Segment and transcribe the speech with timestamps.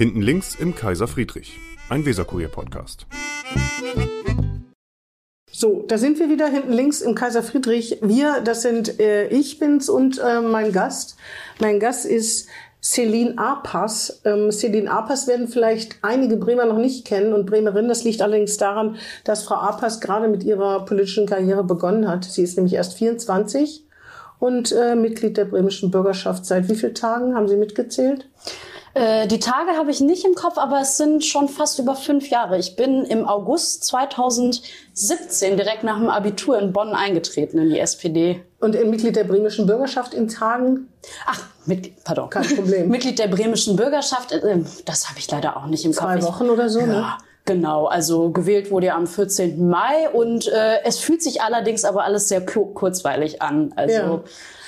[0.00, 1.58] Hinten links im Kaiser Friedrich,
[1.90, 3.06] ein Weserkurier-Podcast.
[5.52, 7.98] So, da sind wir wieder hinten links im Kaiser Friedrich.
[8.00, 11.18] Wir, das sind äh, ich bin's und äh, mein Gast.
[11.60, 12.48] Mein Gast ist
[12.82, 14.22] Celine Apas.
[14.24, 17.90] Ähm, Celine Apas werden vielleicht einige Bremer noch nicht kennen und Bremerinnen.
[17.90, 22.24] Das liegt allerdings daran, dass Frau Apas gerade mit ihrer politischen Karriere begonnen hat.
[22.24, 23.84] Sie ist nämlich erst 24
[24.38, 26.46] und äh, Mitglied der bremischen Bürgerschaft.
[26.46, 28.30] Seit wie vielen Tagen haben Sie mitgezählt?
[28.94, 32.28] Äh, die Tage habe ich nicht im Kopf, aber es sind schon fast über fünf
[32.28, 32.58] Jahre.
[32.58, 38.42] Ich bin im August 2017 direkt nach dem Abitur in Bonn eingetreten in die SPD.
[38.58, 40.88] Und Mitglied der bremischen Bürgerschaft in Tagen?
[41.26, 42.30] Ach, mit, pardon.
[42.30, 42.88] Kein Problem.
[42.90, 46.26] Mitglied der bremischen Bürgerschaft, äh, das habe ich leider auch nicht im Zwei Kopf.
[46.26, 46.86] Wochen oder so, ja.
[46.86, 47.06] ne?
[47.46, 49.68] Genau, also gewählt wurde ja am 14.
[49.68, 53.72] Mai und äh, es fühlt sich allerdings aber alles sehr kurzweilig an.
[53.76, 54.20] Also Ja.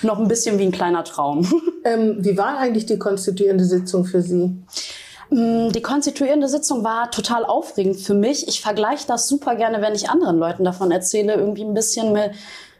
[0.03, 1.47] noch ein bisschen wie ein kleiner Traum.
[1.85, 4.55] Ähm, wie war eigentlich die konstituierende Sitzung für Sie?
[5.31, 8.47] Mm, Die konstituierende Sitzung war total aufregend für mich.
[8.47, 12.31] Ich vergleiche das super gerne, wenn ich anderen Leuten davon erzähle, irgendwie ein bisschen mit,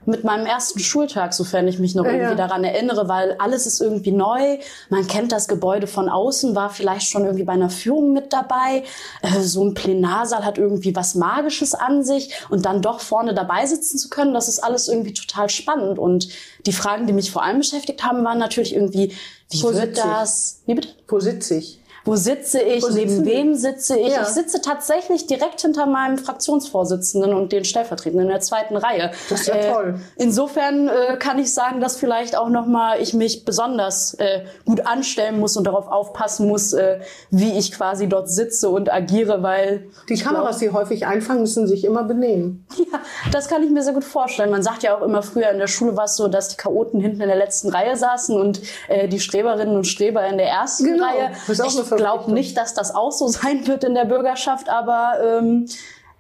[0.05, 2.35] mit meinem ersten Schultag, sofern ich mich noch irgendwie ja.
[2.35, 4.59] daran erinnere, weil alles ist irgendwie neu.
[4.89, 8.85] Man kennt das Gebäude von außen, war vielleicht schon irgendwie bei einer Führung mit dabei.
[9.23, 13.67] Äh, So ein Plenarsaal hat irgendwie was Magisches an sich und dann doch vorne dabei
[13.67, 15.99] sitzen zu können, das ist alles irgendwie total spannend.
[15.99, 16.29] Und
[16.67, 19.13] die Fragen, die mich vor allem beschäftigt haben, waren natürlich irgendwie,
[19.51, 20.63] wie Wo wird das?
[20.67, 20.89] Wie bitte?
[21.09, 21.82] Wo sitze ich?
[22.05, 22.83] Wo sitze ich?
[22.83, 24.09] Wo Neben wem sitze ich?
[24.09, 24.23] Ja.
[24.23, 29.13] Ich sitze tatsächlich direkt hinter meinem Fraktionsvorsitzenden und den Stellvertretenden in der zweiten Reihe.
[29.29, 30.01] Das ist ja toll.
[30.17, 34.87] Insofern äh, kann ich sagen, dass vielleicht auch noch mal ich mich besonders äh, gut
[34.87, 37.01] anstellen muss und darauf aufpassen muss, äh,
[37.31, 41.85] wie ich quasi dort sitze und agiere, weil Die Kameras, die häufig einfangen, müssen sich
[41.85, 42.67] immer benehmen.
[42.77, 43.01] ja,
[43.31, 44.51] das kann ich mir sehr gut vorstellen.
[44.51, 47.01] Man sagt ja auch immer, früher in der Schule war es so, dass die Chaoten
[47.01, 50.85] hinten in der letzten Reihe saßen und äh, die Streberinnen und Streber in der ersten
[50.85, 51.31] Genau, Reihe.
[51.47, 54.05] das ist auch eine Ich glaube nicht, dass das auch so sein wird in der
[54.05, 55.67] Bürgerschaft, aber ähm,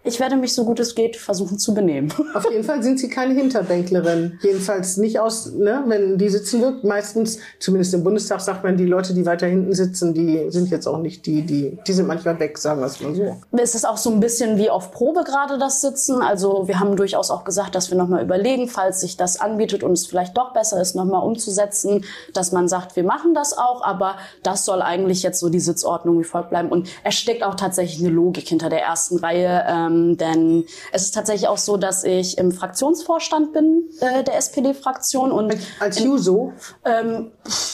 [0.05, 2.13] ich werde mich so gut es geht versuchen zu benehmen.
[2.35, 4.39] Auf jeden Fall sind sie keine Hinterbänklerin.
[4.42, 6.85] Jedenfalls nicht aus, ne, wenn die sitzen wird.
[6.85, 10.86] Meistens, zumindest im Bundestag, sagt man, die Leute, die weiter hinten sitzen, die sind jetzt
[10.86, 13.36] auch nicht die, die, die sind manchmal weg, sagen wir es mal so.
[13.52, 16.20] Es ist auch so ein bisschen wie auf Probe gerade das Sitzen.
[16.20, 19.92] Also wir haben durchaus auch gesagt, dass wir nochmal überlegen, falls sich das anbietet und
[19.92, 24.17] es vielleicht doch besser ist, nochmal umzusetzen, dass man sagt, wir machen das auch, aber
[24.42, 26.70] das soll eigentlich jetzt so die Sitzordnung wie folgt bleiben.
[26.70, 31.14] Und es steckt auch tatsächlich eine Logik hinter der ersten Reihe, ähm, denn es ist
[31.14, 36.53] tatsächlich auch so, dass ich im Fraktionsvorstand bin äh, der SPD-Fraktion und Als Juso.
[36.85, 37.30] ähm,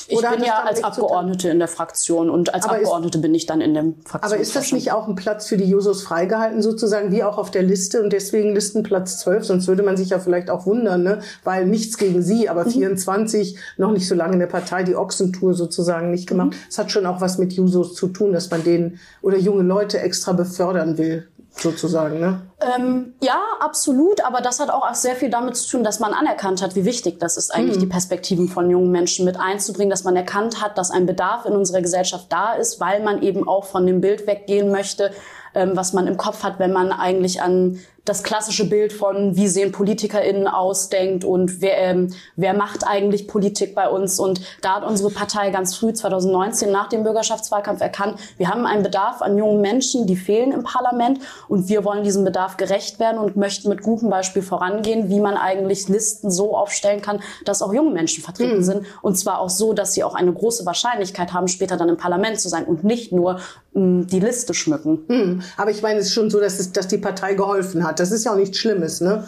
[0.09, 0.83] ich bin ja als?
[0.83, 4.33] Abgeordnete in der Fraktion und als Aber ist- Abgeordnete bin ich dann in dem Fraktionsvorstand.
[4.33, 7.51] Aber ist das nicht auch ein Platz für die Jusos freigehalten, sozusagen, wie auch auf
[7.51, 9.45] der Liste und deswegen Listenplatz 12?
[9.45, 11.21] Sonst würde man sich ja vielleicht auch wundern, ne?
[11.45, 15.55] weil nichts gegen sie, aber 24, noch nicht so lange in der Partei, die Ochsentour
[15.55, 16.55] sozusagen nicht gemacht.
[16.69, 20.01] Es hat schon auch was mit Jusos zu tun, dass man denen oder junge Leute
[20.01, 22.21] extra befördern will, sozusagen.
[22.21, 22.41] Ne?
[22.61, 26.63] Ähm, ja, absolut, aber das hat auch sehr viel damit zu tun, dass man anerkannt
[26.63, 30.17] hat, wie wichtig das ist, eigentlich die Perspektiven von jungen Menschen mit einzubringen, dass man
[30.17, 33.87] erkannt hat, dass ein Bedarf in unserer Gesellschaft da ist, weil man eben auch von
[33.87, 35.13] dem Bild weggehen möchte,
[35.55, 39.49] ähm, was man im Kopf hat, wenn man eigentlich an das klassische Bild von, wie
[39.49, 44.19] sehen PolitikerInnen aus, denkt und wer, ähm, wer macht eigentlich Politik bei uns.
[44.19, 48.83] Und da hat unsere Partei ganz früh, 2019, nach dem Bürgerschaftswahlkampf erkannt, wir haben einen
[48.83, 53.19] Bedarf an jungen Menschen, die fehlen im Parlament und wir wollen diesem Bedarf gerecht werden
[53.19, 57.75] und möchten mit gutem Beispiel vorangehen, wie man eigentlich Listen so aufstellen kann, dass auch
[57.75, 58.87] junge Menschen vertreten sind.
[59.03, 62.41] Und zwar auch so, dass sie auch eine große Wahrscheinlichkeit haben, später dann im Parlament
[62.41, 63.41] zu sein und nicht nur
[63.75, 65.05] mh, die Liste schmücken.
[65.09, 65.43] Hm.
[65.57, 67.98] Aber ich meine, es ist schon so, dass, es, dass die Partei geholfen hat.
[67.99, 69.25] Das ist ja auch nichts Schlimmes, ne?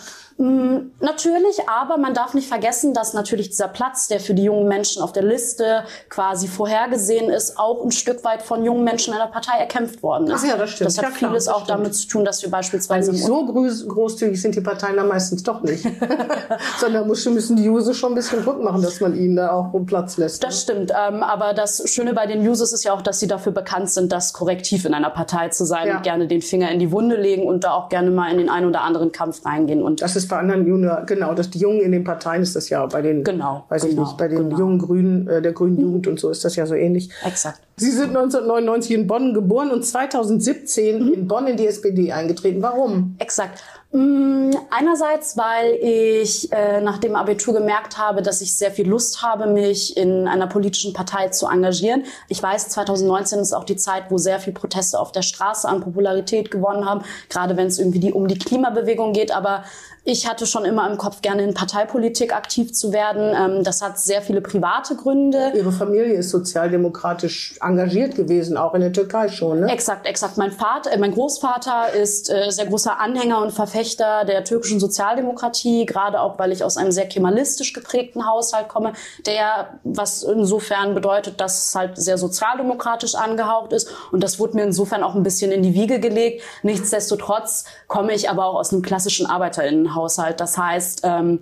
[1.01, 5.03] Natürlich, aber man darf nicht vergessen, dass natürlich dieser Platz, der für die jungen Menschen
[5.03, 9.27] auf der Liste quasi vorhergesehen ist, auch ein Stück weit von jungen Menschen in der
[9.27, 10.43] Partei erkämpft worden ist.
[10.45, 10.89] Ach ja, das stimmt.
[10.89, 11.71] Das hat Ja, klar, vieles das auch stimmt.
[11.79, 15.43] damit zu tun, dass wir beispielsweise im so groß, großzügig sind die Parteien da meistens
[15.43, 15.84] doch nicht.
[16.81, 19.71] Sondern muss, müssen die Jusos schon ein bisschen Druck machen, dass man ihnen da auch
[19.87, 20.43] Platz lässt.
[20.43, 20.49] ne?
[20.49, 20.91] Das stimmt.
[20.91, 24.11] Ähm, aber das Schöne bei den Users ist ja auch, dass sie dafür bekannt sind,
[24.12, 25.97] das korrektiv in einer Partei zu sein Ja.
[25.99, 28.49] und gerne den Finger in die Wunde legen und da auch gerne mal in den
[28.49, 29.82] einen oder anderen Kampf reingehen.
[29.82, 32.69] Und Das ist bei anderen Junior, genau, dass die Jungen in den Parteien ist das
[32.71, 34.59] ja bei den, Genau, weiß ich genau, nicht, bei den genau.
[34.59, 37.11] jungen Grünen, äh, der Grünen Jugend und so ist das ja so ähnlich.
[37.25, 37.61] exakt.
[37.77, 41.12] Sie sind 1999 in Bonn geboren und 2017 Mhm.
[41.15, 42.61] in Bonn in die SPD eingetreten.
[42.62, 43.17] Warum?
[43.19, 43.62] Exakt.
[43.93, 49.23] Mm, einerseits, weil ich äh, nach dem Abitur gemerkt habe, dass ich sehr viel Lust
[49.23, 52.05] habe, mich in einer politischen Partei zu engagieren.
[52.29, 55.81] Ich weiß, 2019 ist auch die Zeit, wo sehr viel Proteste auf der Straße an
[55.81, 57.00] Popularität gewonnen haben,
[57.31, 59.35] gerade wenn es irgendwie die, um die Klimabewegung geht.
[59.35, 59.65] Aber
[60.05, 63.35] ich hatte schon immer im Kopf, gerne in Parteipolitik aktiv zu werden.
[63.37, 65.52] Ähm, das hat sehr viele private Gründe.
[65.55, 69.70] Ihre Familie ist sozialdemokratisch engagiert gewesen, auch in der Türkei schon, ne?
[69.70, 70.38] Exakt, exakt.
[70.38, 75.85] Mein Vater, äh, mein Großvater ist äh, sehr großer Anhänger und Verfechter der türkischen Sozialdemokratie,
[75.85, 78.94] gerade auch, weil ich aus einem sehr kemalistisch geprägten Haushalt komme,
[79.26, 83.88] der, was insofern bedeutet, dass es halt sehr sozialdemokratisch angehaucht ist.
[84.12, 86.43] Und das wurde mir insofern auch ein bisschen in die Wiege gelegt.
[86.62, 90.40] Nichtsdestotrotz komme ich aber auch aus einem klassischen ArbeiterInnen Haushalt.
[90.40, 91.40] Das heißt, ähm,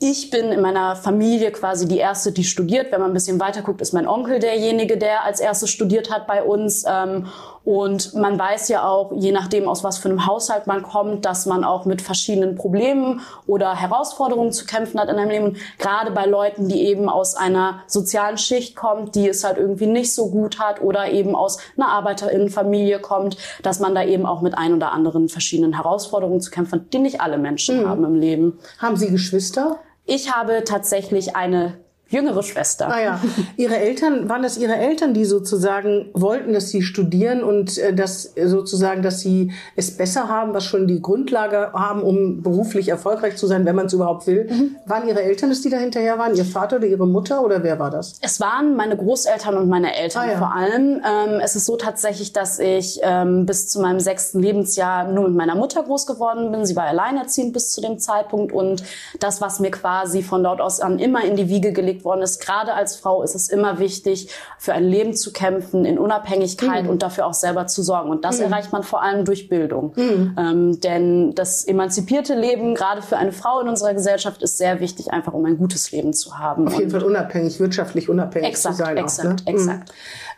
[0.00, 2.92] ich bin in meiner Familie quasi die erste, die studiert.
[2.92, 6.26] Wenn man ein bisschen weiter guckt, ist mein Onkel derjenige, der als erstes studiert hat
[6.28, 6.84] bei uns.
[6.88, 7.26] Ähm,
[7.68, 11.44] und man weiß ja auch, je nachdem, aus was für einem Haushalt man kommt, dass
[11.44, 15.56] man auch mit verschiedenen Problemen oder Herausforderungen zu kämpfen hat in einem Leben.
[15.76, 20.14] gerade bei Leuten, die eben aus einer sozialen Schicht kommt, die es halt irgendwie nicht
[20.14, 24.56] so gut hat oder eben aus einer Arbeiterinnenfamilie kommt, dass man da eben auch mit
[24.56, 27.88] ein oder anderen verschiedenen Herausforderungen zu kämpfen hat, die nicht alle Menschen mhm.
[27.90, 28.58] haben im Leben.
[28.78, 29.76] Haben Sie Geschwister?
[30.06, 31.74] Ich habe tatsächlich eine
[32.08, 32.88] jüngere Schwester.
[32.88, 33.20] Ah ja.
[33.56, 38.32] Ihre Eltern, waren das Ihre Eltern, die sozusagen wollten, dass Sie studieren und äh, dass
[38.44, 43.46] sozusagen, dass Sie es besser haben, was schon die Grundlage haben, um beruflich erfolgreich zu
[43.46, 44.48] sein, wenn man es überhaupt will?
[44.50, 44.76] Mhm.
[44.86, 46.34] Waren Ihre Eltern es, die da hinterher waren?
[46.34, 48.18] Ihr Vater oder Ihre Mutter oder wer war das?
[48.22, 50.38] Es waren meine Großeltern und meine Eltern ah, ja.
[50.38, 51.02] vor allem.
[51.04, 55.36] Ähm, es ist so tatsächlich, dass ich ähm, bis zu meinem sechsten Lebensjahr nur mit
[55.36, 56.64] meiner Mutter groß geworden bin.
[56.64, 58.82] Sie war alleinerziehend bis zu dem Zeitpunkt und
[59.20, 62.40] das, was mir quasi von dort aus an immer in die Wiege gelegt worden ist.
[62.40, 66.90] Gerade als Frau ist es immer wichtig, für ein Leben zu kämpfen, in Unabhängigkeit mhm.
[66.90, 68.10] und dafür auch selber zu sorgen.
[68.10, 68.44] Und das mhm.
[68.44, 69.92] erreicht man vor allem durch Bildung.
[69.96, 70.36] Mhm.
[70.38, 75.12] Ähm, denn das emanzipierte Leben, gerade für eine Frau in unserer Gesellschaft, ist sehr wichtig,
[75.12, 76.66] einfach um ein gutes Leben zu haben.
[76.68, 78.96] Auf jeden Fall unabhängig, wirtschaftlich unabhängig exakt, zu sein.
[78.96, 79.52] Exakt, auch, ne?
[79.52, 79.92] exakt.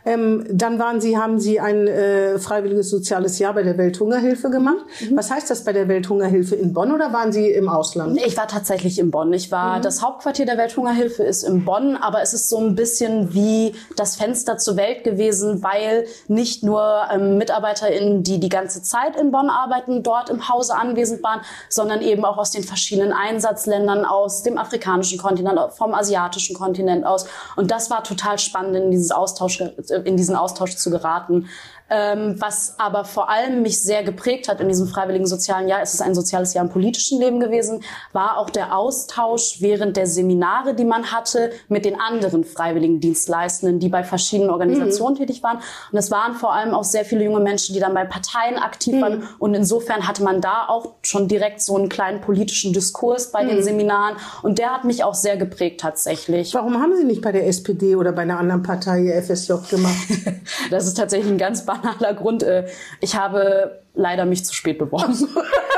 [0.05, 4.85] Ähm, dann waren Sie, haben Sie ein äh, freiwilliges soziales Jahr bei der Welthungerhilfe gemacht.
[4.99, 5.17] Mhm.
[5.17, 8.19] Was heißt das bei der Welthungerhilfe in Bonn oder waren Sie im Ausland?
[8.25, 9.31] Ich war tatsächlich in Bonn.
[9.33, 9.81] Ich war, mhm.
[9.83, 14.15] das Hauptquartier der Welthungerhilfe ist in Bonn, aber es ist so ein bisschen wie das
[14.15, 19.49] Fenster zur Welt gewesen, weil nicht nur ähm, MitarbeiterInnen, die die ganze Zeit in Bonn
[19.49, 24.57] arbeiten, dort im Hause anwesend waren, sondern eben auch aus den verschiedenen Einsatzländern, aus dem
[24.57, 27.25] afrikanischen Kontinent, vom asiatischen Kontinent aus.
[27.55, 29.61] Und das war total spannend, in dieses Austausch
[29.91, 31.47] in diesen Austausch zu geraten.
[31.93, 35.93] Ähm, was aber vor allem mich sehr geprägt hat in diesem freiwilligen sozialen Jahr, ist
[35.93, 37.83] es ein soziales Jahr im politischen Leben gewesen,
[38.13, 43.79] war auch der Austausch während der Seminare, die man hatte, mit den anderen freiwilligen Dienstleistenden,
[43.79, 45.19] die bei verschiedenen Organisationen mhm.
[45.19, 45.57] tätig waren.
[45.91, 48.95] Und es waren vor allem auch sehr viele junge Menschen, die dann bei Parteien aktiv
[48.95, 49.01] mhm.
[49.01, 49.27] waren.
[49.37, 53.49] Und insofern hatte man da auch schon direkt so einen kleinen politischen Diskurs bei mhm.
[53.49, 54.15] den Seminaren.
[54.43, 56.53] Und der hat mich auch sehr geprägt tatsächlich.
[56.53, 60.07] Warum haben Sie nicht bei der SPD oder bei einer anderen Partei FSJ gemacht?
[60.71, 62.43] das ist tatsächlich ein ganz banaler Grund.
[62.43, 62.67] Äh,
[62.99, 65.27] ich habe leider mich zu spät beworben.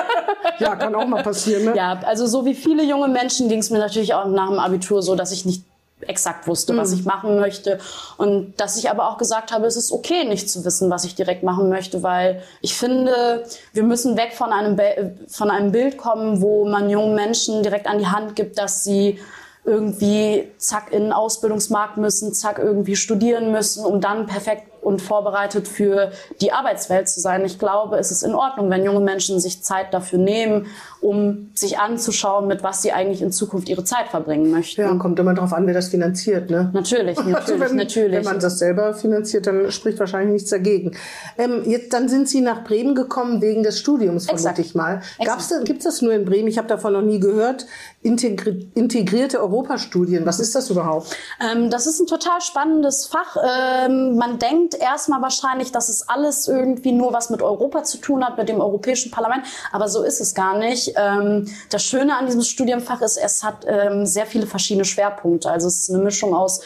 [0.60, 1.76] ja, kann auch mal passieren, ne?
[1.76, 5.02] Ja, also so wie viele junge Menschen ging es mir natürlich auch nach dem Abitur
[5.02, 5.64] so, dass ich nicht
[6.08, 7.00] exakt wusste, was mhm.
[7.00, 7.80] ich machen möchte.
[8.18, 11.16] Und dass ich aber auch gesagt habe, es ist okay, nicht zu wissen, was ich
[11.16, 15.98] direkt machen möchte, weil ich finde, wir müssen weg von einem, Be von einem Bild
[15.98, 19.20] kommen, wo man jungen Menschen direkt an die Hand gibt, dass sie
[19.66, 25.68] irgendwie zack in den Ausbildungsmarkt müssen, zack irgendwie studieren müssen, um dann perfekt und vorbereitet
[25.68, 27.46] für die Arbeitswelt zu sein.
[27.46, 30.68] Ich glaube, es ist in Ordnung, wenn junge Menschen sich Zeit dafür nehmen,
[31.04, 34.82] um sich anzuschauen, mit was sie eigentlich in Zukunft ihre Zeit verbringen möchten.
[34.82, 36.70] Ja, kommt immer darauf an, wer das finanziert, ne?
[36.74, 38.18] Natürlich, natürlich, also wenn, natürlich.
[38.18, 40.96] Wenn man das selber finanziert, dann spricht wahrscheinlich nichts dagegen.
[41.38, 45.02] Ähm, jetzt, dann sind Sie nach Bremen gekommen wegen des Studiums, vermute ich mal.
[45.20, 46.48] Da, gibt's das nur in Bremen?
[46.48, 47.66] Ich habe davon noch nie gehört.
[48.02, 51.16] Integri integrierte Europastudien, was ist das überhaupt?
[51.40, 53.38] Ähm, das ist ein total spannendes Fach.
[53.38, 58.24] Ähm, man denkt erstmal wahrscheinlich, dass es alles irgendwie nur was mit Europa zu tun
[58.26, 59.44] hat, mit dem Europäischen Parlament.
[59.72, 60.93] Aber so ist es gar nicht.
[60.96, 65.50] Ähm, das Schöne an diesem Studienfach ist, es hat ähm, sehr viele verschiedene Schwerpunkte.
[65.50, 66.62] Also es ist eine Mischung aus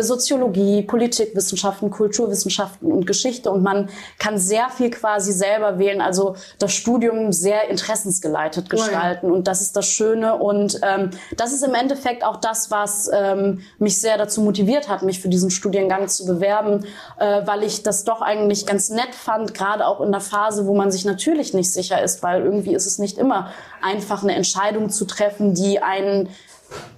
[0.00, 3.50] Soziologie, Politikwissenschaften, Kulturwissenschaften und Geschichte.
[3.50, 9.26] Und man kann sehr viel quasi selber wählen, also das Studium sehr interessensgeleitet gestalten.
[9.26, 9.34] Oh ja.
[9.34, 10.36] Und das ist das Schöne.
[10.36, 15.02] Und ähm, das ist im Endeffekt auch das, was ähm, mich sehr dazu motiviert hat,
[15.02, 16.84] mich für diesen Studiengang zu bewerben,
[17.18, 20.74] äh, weil ich das doch eigentlich ganz nett fand, gerade auch in der Phase, wo
[20.74, 23.50] man sich natürlich nicht sicher ist, weil irgendwie ist es nicht immer
[23.82, 26.28] einfach, eine Entscheidung zu treffen, die einen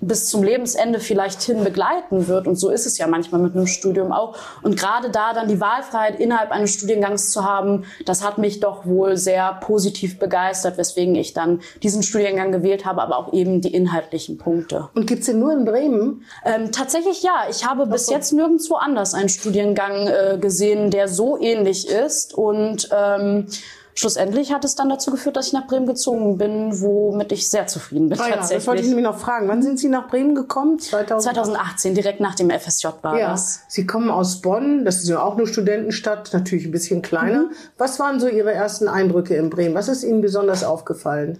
[0.00, 2.46] bis zum Lebensende vielleicht hin begleiten wird.
[2.46, 4.36] Und so ist es ja manchmal mit einem Studium auch.
[4.62, 8.86] Und gerade da dann die Wahlfreiheit innerhalb eines Studiengangs zu haben, das hat mich doch
[8.86, 13.74] wohl sehr positiv begeistert, weswegen ich dann diesen Studiengang gewählt habe, aber auch eben die
[13.74, 14.88] inhaltlichen Punkte.
[14.94, 16.24] Und gibt's den nur in Bremen?
[16.44, 17.46] Ähm, tatsächlich ja.
[17.50, 22.34] Ich habe bis jetzt nirgendwo anders einen Studiengang äh, gesehen, der so ähnlich ist.
[22.34, 23.46] Und ähm,
[23.94, 27.66] schlussendlich hat es dann dazu geführt, dass ich nach Bremen gezogen bin, womit ich sehr
[27.66, 28.18] zufrieden bin.
[28.20, 28.58] Ah ja, tatsächlich.
[28.58, 29.48] das wollte ich nämlich noch fragen.
[29.48, 30.78] Wann sind Sie nach Bremen gekommen?
[30.78, 31.34] 2000?
[31.34, 33.60] 2018, direkt nach dem FSJ war Ja, das.
[33.68, 37.50] Sie kommen aus Bonn, das ist ja auch eine Studentenstadt, natürlich ein bisschen kleiner.
[37.78, 39.74] Was waren so Ihre ersten Eindrücke in Bremen?
[39.74, 41.38] Was ist Ihnen besonders aufgefallen?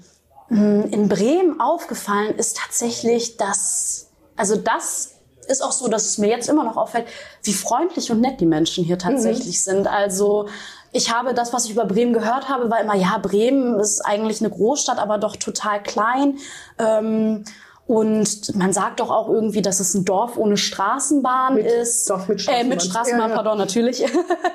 [0.50, 5.12] In Bremen aufgefallen ist tatsächlich, dass, also das
[5.48, 7.06] ist auch so, dass es mir jetzt immer noch auffällt,
[7.42, 9.86] wie freundlich und nett die Menschen hier tatsächlich sind.
[9.86, 10.48] Also
[10.92, 14.40] ich habe das, was ich über Bremen gehört habe, war immer, ja, Bremen ist eigentlich
[14.40, 16.38] eine Großstadt, aber doch total klein.
[16.78, 17.44] Ähm,
[17.86, 22.08] und man sagt doch auch irgendwie, dass es ein Dorf ohne Straßenbahn Mit- ist.
[22.08, 22.68] Dorf mit Äh, Straßenbahn.
[22.68, 23.42] mit Straßenbahn, Ja, ja.
[23.42, 24.04] pardon, natürlich.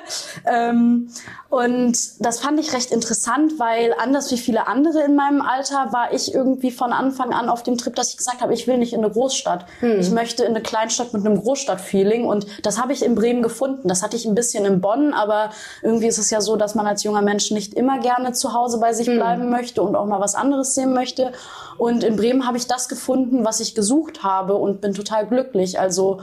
[0.46, 1.08] ähm,
[1.50, 6.12] und das fand ich recht interessant, weil anders wie viele andere in meinem Alter war
[6.12, 8.92] ich irgendwie von Anfang an auf dem Trip, dass ich gesagt habe, ich will nicht
[8.92, 9.64] in eine Großstadt.
[9.80, 9.98] Hm.
[10.00, 12.24] Ich möchte in eine Kleinstadt mit einem Großstadtfeeling.
[12.26, 13.88] Und das habe ich in Bremen gefunden.
[13.88, 15.50] Das hatte ich ein bisschen in Bonn, aber
[15.82, 18.78] irgendwie ist es ja so, dass man als junger Mensch nicht immer gerne zu Hause
[18.78, 19.16] bei sich Hm.
[19.16, 21.32] bleiben möchte und auch mal was anderes sehen möchte.
[21.78, 25.78] Und in Bremen habe ich das gefunden, was ich gesucht habe und bin total glücklich.
[25.78, 26.20] Also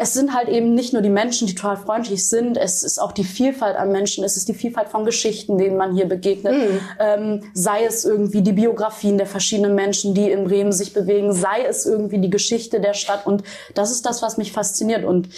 [0.00, 3.10] es sind halt eben nicht nur die Menschen, die total freundlich sind, es ist auch
[3.10, 6.54] die Vielfalt an Menschen, es ist die Vielfalt von Geschichten, denen man hier begegnet.
[7.00, 11.64] Ähm, sei es irgendwie die Biografien der verschiedenen Menschen, die in Bremen sich bewegen, sei
[11.68, 13.26] es irgendwie die Geschichte der Stadt.
[13.26, 13.42] Und
[13.74, 15.04] das ist das, was mich fasziniert.
[15.04, 15.28] Und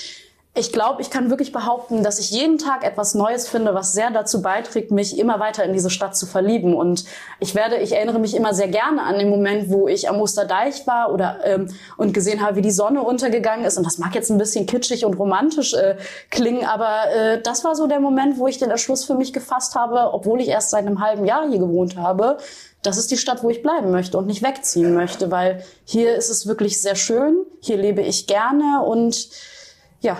[0.61, 4.11] ich glaube, ich kann wirklich behaupten, dass ich jeden Tag etwas Neues finde, was sehr
[4.11, 6.75] dazu beiträgt, mich immer weiter in diese Stadt zu verlieben.
[6.75, 7.07] Und
[7.39, 10.87] ich werde, ich erinnere mich immer sehr gerne an den Moment, wo ich am Osterdeich
[10.87, 13.79] war oder ähm, und gesehen habe, wie die Sonne untergegangen ist.
[13.79, 15.97] Und das mag jetzt ein bisschen kitschig und romantisch äh,
[16.29, 19.75] klingen, aber äh, das war so der Moment, wo ich den Entschluss für mich gefasst
[19.77, 22.37] habe, obwohl ich erst seit einem halben Jahr hier gewohnt habe.
[22.83, 26.29] Das ist die Stadt, wo ich bleiben möchte und nicht wegziehen möchte, weil hier ist
[26.29, 27.47] es wirklich sehr schön.
[27.61, 29.31] Hier lebe ich gerne und
[30.01, 30.17] ja,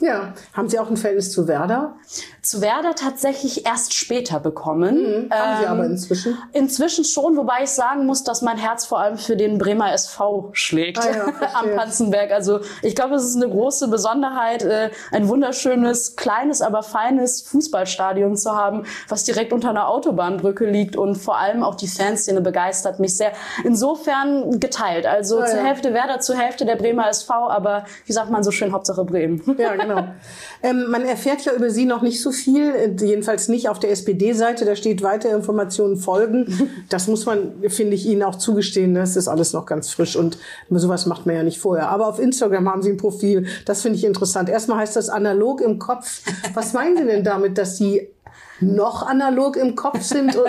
[0.00, 1.94] Ja, haben Sie auch ein Verhältnis zu Werder?
[2.42, 5.28] Zu Werder tatsächlich erst später bekommen.
[5.30, 6.38] Haben Sie Ähm, aber inzwischen?
[6.52, 10.50] Inzwischen schon, wobei ich sagen muss, dass mein Herz vor allem für den Bremer SV
[10.52, 12.32] schlägt Ah ja, am Panzenberg.
[12.32, 18.36] Also ich glaube, es ist eine große Besonderheit, äh, ein wunderschönes, kleines, aber feines Fußballstadion
[18.36, 22.98] zu haben, was direkt unter einer Autobahnbrücke liegt und vor allem auch die Fanszene begeistert
[22.98, 23.32] mich sehr.
[23.64, 25.06] Insofern geteilt.
[25.06, 25.64] Also Ah zur ja.
[25.64, 29.42] Hälfte Werder, zur Hälfte der Bremer SV, aber wie sagt man so schön, Hauptsache Bremen.
[29.58, 30.08] Ja, genau.
[30.62, 33.90] ähm, man erfährt ja über Sie noch nicht so viel, äh, jedenfalls nicht auf der
[33.90, 34.64] SPD-Seite.
[34.64, 36.46] Da steht weitere Informationen folgen.
[36.88, 38.94] Das muss man, finde ich, Ihnen auch zugestehen.
[38.94, 40.36] Das ist alles noch ganz frisch und
[40.68, 41.88] sowas macht man ja nicht vorher.
[41.88, 43.46] Aber auf Instagram haben Sie ein Profil.
[43.64, 44.48] Das finde ich interessant.
[44.48, 46.20] Erstmal heißt das analog im Kopf.
[46.54, 48.08] Was meinen Sie denn damit, dass Sie
[48.60, 50.36] noch analog im Kopf sind?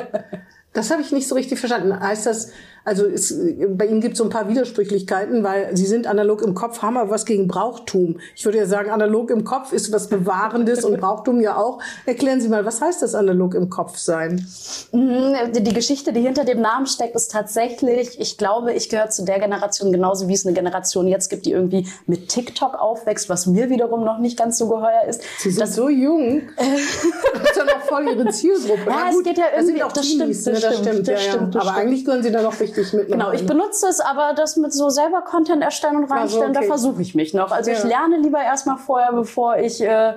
[0.73, 1.97] Das habe ich nicht so richtig verstanden.
[1.97, 2.49] Heißt das,
[2.85, 3.33] also es,
[3.69, 6.97] bei Ihnen gibt es so ein paar Widersprüchlichkeiten, weil Sie sind analog im Kopf, haben
[6.97, 8.17] aber was gegen Brauchtum.
[8.35, 11.79] Ich würde ja sagen, analog im Kopf ist was Bewahrendes und Brauchtum ja auch.
[12.05, 14.45] Erklären Sie mal, was heißt das analog im Kopf sein?
[14.91, 19.23] Mhm, Die Geschichte, die hinter dem Namen steckt, ist tatsächlich, ich glaube, ich gehöre zu
[19.25, 23.45] der Generation, genauso wie es eine Generation jetzt gibt, die irgendwie mit TikTok aufwächst, was
[23.47, 25.21] mir wiederum noch nicht ganz so geheuer ist.
[25.39, 26.41] Sie sind so jung.
[26.57, 28.89] das ist ja noch voll Ihre Zielgruppe.
[28.89, 30.61] Ja, Na es geht ja das sind irgendwie- auch das Teenies, stimmt, ne?
[30.61, 31.07] das das stimmt, stimmt.
[31.07, 31.31] das ja, ja.
[31.33, 31.85] stimmt, das aber stimmt.
[31.87, 33.07] eigentlich gehören Sie da noch richtig mit.
[33.07, 36.61] Genau, ich benutze es, aber das mit so selber Content erstellen und reinstellen, okay.
[36.61, 37.51] da versuche ich mich noch.
[37.51, 37.87] Also ich Ja.
[37.87, 40.13] lerne lieber erstmal vorher, bevor ich äh,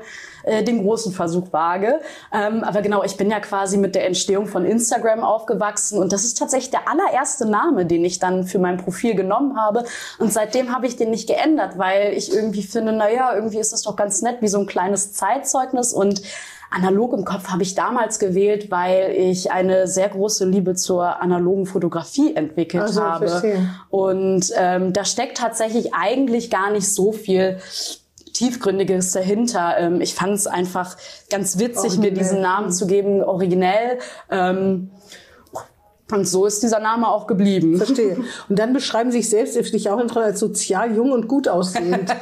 [0.46, 2.00] äh, den großen Versuch wage.
[2.32, 6.24] Ähm, aber genau, ich bin ja quasi mit der Entstehung von Instagram aufgewachsen und das
[6.24, 9.84] ist tatsächlich der allererste Name, den ich dann für mein Profil genommen habe.
[10.18, 13.82] Und seitdem habe ich den nicht geändert, weil ich irgendwie finde, naja, irgendwie ist das
[13.82, 16.22] doch ganz nett, wie so ein kleines Zeitzeugnis und
[16.70, 21.66] Analog im Kopf habe ich damals gewählt, weil ich eine sehr große Liebe zur analogen
[21.66, 23.28] Fotografie entwickelt Ach so, habe.
[23.28, 23.68] verstehe.
[23.90, 27.58] Und ähm, da steckt tatsächlich eigentlich gar nicht so viel
[28.32, 29.76] tiefgründiges dahinter.
[29.78, 30.96] Ähm, ich fand es einfach
[31.30, 32.12] ganz witzig, mir Originell.
[32.12, 33.98] diesen Namen zu geben, originell.
[34.30, 34.90] Ähm,
[36.12, 37.78] und so ist dieser Name auch geblieben.
[37.78, 38.18] Verstehe.
[38.48, 42.14] Und dann beschreiben Sie sich selbst, ich auch als sozial jung und gut aussehend.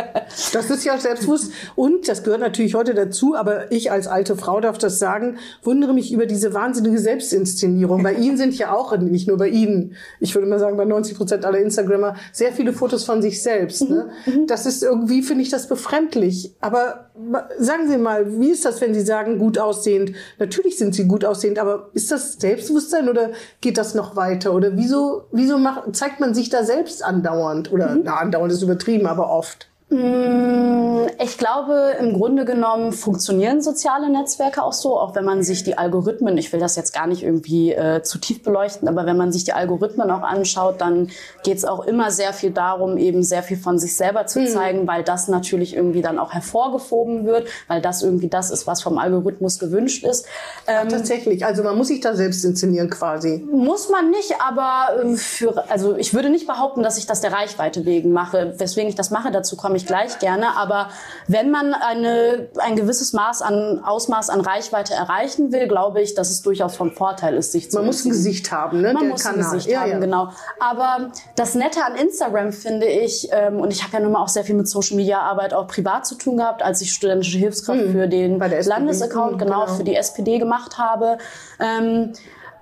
[0.52, 1.52] Das ist ja selbstbewusst.
[1.74, 5.92] Und das gehört natürlich heute dazu, aber ich als alte Frau darf das sagen, wundere
[5.92, 8.02] mich über diese wahnsinnige Selbstinszenierung.
[8.02, 11.16] Bei Ihnen sind ja auch, nicht nur bei Ihnen, ich würde mal sagen, bei 90
[11.16, 13.88] Prozent aller Instagrammer, sehr viele Fotos von sich selbst.
[13.90, 14.10] Ne?
[14.46, 16.54] Das ist irgendwie, finde ich das befremdlich.
[16.60, 17.10] Aber
[17.58, 20.12] sagen Sie mal, wie ist das, wenn Sie sagen, gut aussehend?
[20.38, 23.30] Natürlich sind Sie gut aussehend, aber ist das Selbstbewusstsein oder oder
[23.60, 24.52] geht das noch weiter?
[24.54, 27.72] Oder wieso, wieso macht, zeigt man sich da selbst andauernd?
[27.72, 28.02] Oder mhm.
[28.04, 29.68] na, andauernd ist übertrieben, aber oft.
[29.88, 35.62] Mm, ich glaube, im Grunde genommen funktionieren soziale Netzwerke auch so, auch wenn man sich
[35.62, 39.16] die Algorithmen, ich will das jetzt gar nicht irgendwie äh, zu tief beleuchten, aber wenn
[39.16, 41.10] man sich die Algorithmen auch anschaut, dann
[41.44, 44.46] geht es auch immer sehr viel darum, eben sehr viel von sich selber zu mhm.
[44.48, 48.82] zeigen, weil das natürlich irgendwie dann auch hervorgehoben wird, weil das irgendwie das ist, was
[48.82, 50.26] vom Algorithmus gewünscht ist.
[50.66, 53.46] Ähm, Ach, tatsächlich, also man muss sich da selbst inszenieren quasi.
[53.52, 57.32] Muss man nicht, aber äh, für, also ich würde nicht behaupten, dass ich das der
[57.32, 58.54] Reichweite wegen mache.
[58.58, 60.56] Weswegen ich das mache, dazu komme ich gleich gerne.
[60.56, 60.88] Aber
[61.26, 66.30] wenn man eine, ein gewisses Maß an Ausmaß an Reichweite erreichen will, glaube ich, dass
[66.30, 68.92] es durchaus von Vorteil ist, sich zu Man muss ein Gesicht haben, ne?
[68.92, 69.38] Man Der muss Kanal.
[69.38, 69.98] ein Gesicht ja, haben, ja.
[69.98, 70.28] genau.
[70.60, 74.28] Aber das Nette an Instagram finde ich, ähm, und ich habe ja nun mal auch
[74.28, 77.80] sehr viel mit Social Media Arbeit auch privat zu tun gehabt, als ich studentische Hilfskraft
[77.80, 81.18] hm, für den Landesaccount, genau, genau, für die SPD gemacht habe.
[81.60, 82.12] Ähm,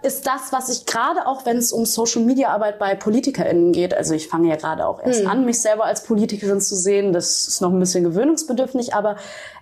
[0.04, 3.94] ist das, was ich gerade auch, wenn es um Social Media Arbeit bei PolitikerInnen geht,
[3.94, 5.30] also ich fange ja gerade auch erst hm.
[5.30, 9.16] an, mich selber als Politikerin zu sehen, das ist noch ein bisschen gewöhnungsbedürftig, aber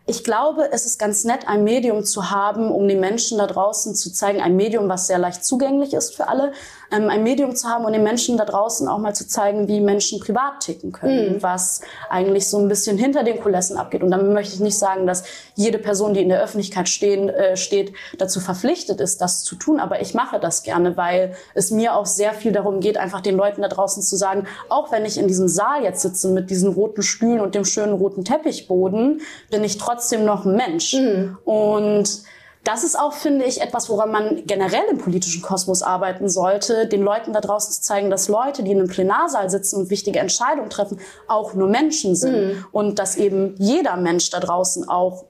[0.07, 3.95] ich glaube, es ist ganz nett, ein Medium zu haben, um den Menschen da draußen
[3.95, 6.53] zu zeigen, ein Medium, was sehr leicht zugänglich ist für alle,
[6.91, 9.81] ähm, ein Medium zu haben und den Menschen da draußen auch mal zu zeigen, wie
[9.81, 11.43] Menschen privat ticken können, mhm.
[11.43, 14.03] was eigentlich so ein bisschen hinter den Kulissen abgeht.
[14.03, 15.23] Und damit möchte ich nicht sagen, dass
[15.55, 19.79] jede Person, die in der Öffentlichkeit stehen, äh, steht, dazu verpflichtet ist, das zu tun.
[19.79, 23.37] Aber ich mache das gerne, weil es mir auch sehr viel darum geht, einfach den
[23.37, 26.73] Leuten da draußen zu sagen, auch wenn ich in diesem Saal jetzt sitze mit diesen
[26.73, 30.95] roten Stühlen und dem schönen roten Teppichboden, bin ich trotzdem trotzdem noch ein Mensch.
[30.95, 31.39] Mhm.
[31.45, 32.23] Und
[32.65, 37.03] das ist auch, finde ich, etwas, woran man generell im politischen Kosmos arbeiten sollte, den
[37.03, 40.71] Leuten da draußen zu zeigen, dass Leute, die in einem Plenarsaal sitzen und wichtige Entscheidungen
[40.71, 42.35] treffen, auch nur Menschen sind.
[42.35, 42.65] Mhm.
[42.71, 45.25] Und dass eben jeder Mensch da draußen auch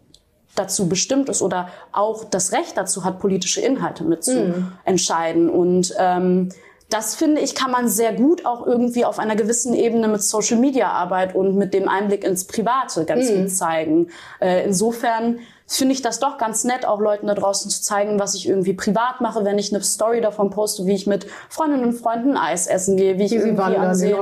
[0.55, 5.45] dazu bestimmt ist oder auch das Recht dazu hat, politische Inhalte mitzuentscheiden.
[5.45, 5.51] Mhm.
[5.51, 6.51] Und ähm,
[6.93, 10.59] das finde ich, kann man sehr gut auch irgendwie auf einer gewissen Ebene mit Social
[10.59, 13.43] Media Arbeit und mit dem Einblick ins Private ganz mhm.
[13.43, 14.09] gut zeigen.
[14.41, 15.39] Äh, insofern
[15.77, 18.75] finde ich das doch ganz nett, auch Leuten da draußen zu zeigen, was ich irgendwie
[18.75, 22.67] privat mache, wenn ich eine Story davon poste, wie ich mit Freundinnen und Freunden Eis
[22.67, 24.15] essen gehe, wie ich irgendwie wandern, am See,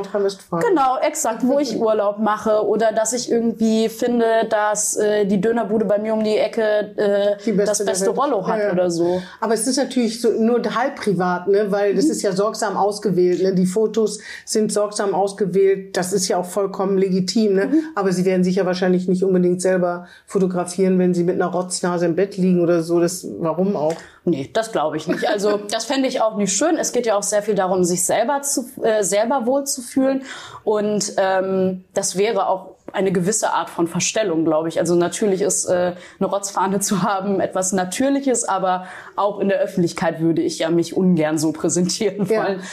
[0.60, 5.84] genau, exakt, wo ich Urlaub mache oder dass ich irgendwie finde, dass äh, die Dönerbude
[5.84, 6.62] bei mir um die Ecke
[6.96, 8.72] äh, die beste das beste Rollo hat ja.
[8.72, 9.22] oder so.
[9.40, 12.10] Aber es ist natürlich so nur halb privat, ne, weil das mhm.
[12.12, 13.54] ist ja sorgsam ausgewählt, ne?
[13.54, 17.66] Die Fotos sind sorgsam ausgewählt, das ist ja auch vollkommen legitim, ne?
[17.66, 17.82] Mhm.
[17.94, 22.06] Aber sie werden sich ja wahrscheinlich nicht unbedingt selber fotografieren, wenn sie mit einer Rotznase
[22.06, 23.00] im Bett liegen oder so.
[23.00, 23.94] Das, warum auch?
[24.24, 25.28] Nee, das glaube ich nicht.
[25.28, 26.76] Also das fände ich auch nicht schön.
[26.76, 30.22] Es geht ja auch sehr viel darum, sich selber zu äh, selber wohlzufühlen.
[30.64, 34.78] Und ähm, das wäre auch eine gewisse Art von Verstellung, glaube ich.
[34.78, 38.86] Also natürlich ist äh, eine Rotzfahne zu haben etwas Natürliches, aber
[39.16, 42.58] auch in der Öffentlichkeit würde ich ja mich ungern so präsentieren wollen.
[42.58, 42.64] Ja.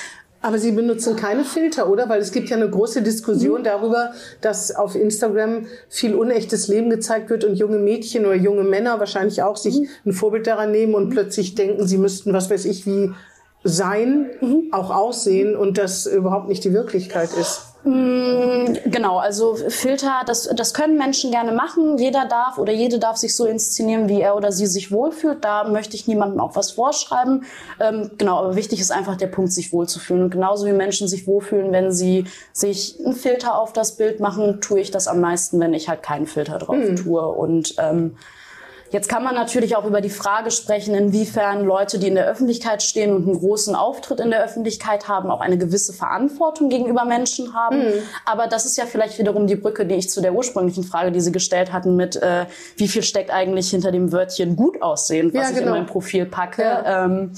[0.42, 2.10] Aber Sie benutzen keine Filter, oder?
[2.10, 3.66] Weil es gibt ja eine große Diskussion mhm.
[3.66, 9.00] darüber, dass auf Instagram viel unechtes Leben gezeigt wird und junge Mädchen oder junge Männer
[9.00, 9.88] wahrscheinlich auch sich mhm.
[10.06, 13.12] ein Vorbild daran nehmen und plötzlich denken, sie müssten, was weiß ich, wie
[13.68, 14.70] sein, mhm.
[14.72, 17.68] auch aussehen und das überhaupt nicht die Wirklichkeit ist.
[17.88, 21.98] Mm, genau, also Filter, das, das können Menschen gerne machen.
[21.98, 25.46] Jeder darf oder jede darf sich so inszenieren, wie er oder sie sich wohlfühlt.
[25.46, 27.46] Da möchte ich niemandem auch was vorschreiben.
[27.80, 30.24] Ähm, genau, aber wichtig ist einfach der Punkt, sich wohlzufühlen.
[30.24, 34.60] Und genauso wie Menschen sich wohlfühlen, wenn sie sich einen Filter auf das Bild machen,
[34.60, 36.96] tue ich das am meisten, wenn ich halt keinen Filter drauf mhm.
[36.98, 37.26] tue.
[37.26, 38.18] Und ähm,
[38.92, 42.82] Jetzt kann man natürlich auch über die Frage sprechen, inwiefern Leute, die in der Öffentlichkeit
[42.82, 47.54] stehen und einen großen Auftritt in der Öffentlichkeit haben, auch eine gewisse Verantwortung gegenüber Menschen
[47.54, 47.80] haben.
[47.80, 47.94] Mhm.
[48.26, 51.20] Aber das ist ja vielleicht wiederum die Brücke, die ich zu der ursprünglichen Frage, die
[51.20, 52.46] Sie gestellt hatten, mit äh,
[52.78, 55.52] wie viel steckt eigentlich hinter dem Wörtchen gut aussehen, was ja, genau.
[55.52, 55.78] ich in genau.
[55.78, 56.64] mein Profil packe.
[56.64, 57.06] Ja.
[57.06, 57.32] Ähm,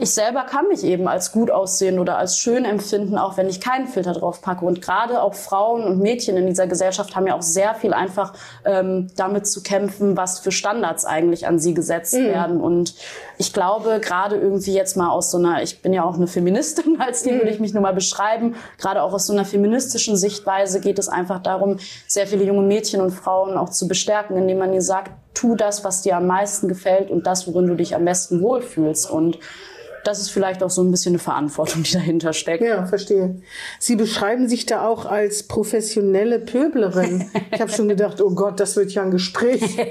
[0.00, 3.60] ich selber kann mich eben als gut aussehen oder als schön empfinden, auch wenn ich
[3.60, 4.64] keinen Filter drauf packe.
[4.64, 8.32] Und gerade auch Frauen und Mädchen in dieser Gesellschaft haben ja auch sehr viel einfach
[8.64, 12.26] ähm, damit zu kämpfen, was für Standards eigentlich an sie gesetzt mhm.
[12.28, 12.60] werden.
[12.62, 12.94] Und
[13.36, 16.96] ich glaube, gerade irgendwie jetzt mal aus so einer, ich bin ja auch eine Feministin,
[17.00, 17.38] als die mhm.
[17.38, 21.10] würde ich mich nur mal beschreiben, gerade auch aus so einer feministischen Sichtweise geht es
[21.10, 25.12] einfach darum, sehr viele junge Mädchen und Frauen auch zu bestärken, indem man ihnen sagt,
[25.34, 29.10] tu das, was dir am meisten gefällt und das, worin du dich am besten wohlfühlst.
[29.10, 29.38] Und
[30.04, 32.62] das ist vielleicht auch so ein bisschen eine Verantwortung, die dahinter steckt.
[32.62, 33.40] Ja, verstehe.
[33.78, 37.30] Sie beschreiben sich da auch als professionelle Pöblerin.
[37.52, 39.60] Ich habe schon gedacht, oh Gott, das wird ja ein Gespräch.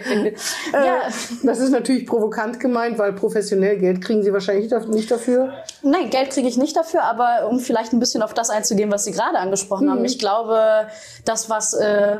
[0.00, 0.32] Äh,
[0.72, 1.02] ja.
[1.42, 5.52] das ist natürlich provokant gemeint, weil professionell Geld kriegen Sie wahrscheinlich nicht dafür.
[5.82, 9.04] Nein, Geld kriege ich nicht dafür, aber um vielleicht ein bisschen auf das einzugehen, was
[9.04, 9.90] Sie gerade angesprochen mhm.
[9.90, 10.04] haben.
[10.04, 10.88] Ich glaube,
[11.24, 11.74] das, was...
[11.74, 12.18] Äh,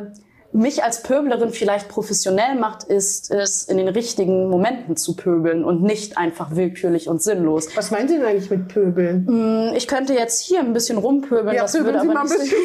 [0.53, 5.83] mich als Pöblerin vielleicht professionell macht, ist es, in den richtigen Momenten zu pöbeln und
[5.83, 7.69] nicht einfach willkürlich und sinnlos.
[7.77, 9.73] Was meinen Sie denn eigentlich mit Pöbeln?
[9.77, 12.29] Ich könnte jetzt hier ein bisschen rumpöbeln, Ja, das pöbeln würde Sie aber mal ein
[12.29, 12.59] bisschen.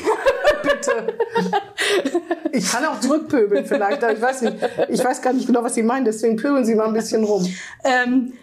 [0.64, 1.14] Bitte.
[2.52, 4.58] Ich kann auch zurückpöbeln vielleicht, aber ich weiß nicht.
[4.90, 7.46] Ich weiß gar nicht genau, was Sie meinen, deswegen pöbeln Sie mal ein bisschen rum.
[7.84, 8.34] Ähm,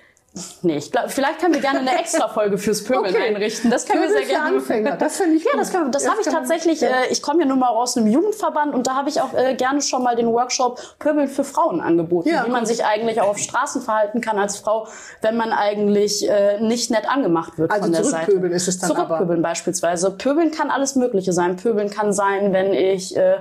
[0.62, 3.28] nee, ich glaube, vielleicht können wir gerne eine extra Folge fürs Pöbeln Okay.
[3.28, 3.70] einrichten.
[3.70, 4.56] Das können wir sehr Pöbeln gerne.
[4.56, 5.60] Anfänger, das finde ich Ja, gut.
[5.60, 6.80] das, können, das Das habe ich kann tatsächlich.
[6.80, 6.88] ja.
[6.88, 9.54] Äh, ich komme ja nun mal aus einem Jugendverband und da habe ich auch äh,
[9.54, 13.28] gerne schon mal den Workshop Pöbeln für Frauen angeboten, Ja, wie man sich eigentlich auch
[13.28, 14.88] auf Straßen verhalten kann als Frau,
[15.20, 18.24] wenn man eigentlich äh, nicht nett angemacht wird Also von der Seite.
[18.26, 19.06] zurückpöbeln ist es dann aber.
[19.06, 20.10] Zurückpöbeln beispielsweise.
[20.12, 21.56] Pöbeln kann alles Mögliche sein.
[21.56, 23.36] Pöbeln kann sein, wenn ich äh,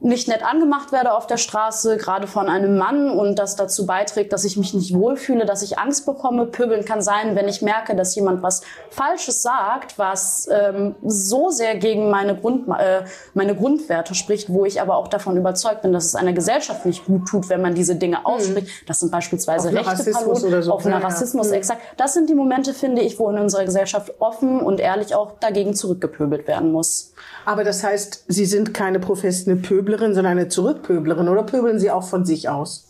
[0.00, 4.30] nicht nett angemacht werde auf der Straße, gerade von einem Mann und das dazu beiträgt,
[4.32, 6.44] dass ich mich nicht wohlfühle, dass ich Angst bekomme.
[6.46, 11.76] Pöbeln kann sein, wenn ich merke, dass jemand was Falsches sagt, was ähm, so sehr
[11.76, 16.04] gegen meine, Grund, äh, meine Grundwerte spricht, wo ich aber auch davon überzeugt bin, dass
[16.04, 18.68] es einer Gesellschaft nicht gut tut, wenn man diese Dinge ausspricht.
[18.86, 20.72] Das sind beispielsweise Auf einer rechte Rassismus Parolen, oder so.
[20.72, 21.06] auf einer Ja, ja.
[21.06, 21.54] Rassismus, Mhm.
[21.54, 21.80] exakt.
[21.96, 25.74] Das sind die Momente, finde ich, wo in unserer Gesellschaft offen und ehrlich auch dagegen
[25.74, 27.12] zurückgepöbelt werden muss.
[27.46, 32.02] Aber das heißt, Sie sind keine professionelle Pöblerin, sondern eine Zurückpöblerin oder pöbeln Sie auch
[32.02, 32.88] von sich aus?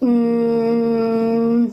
[0.00, 1.66] Mm,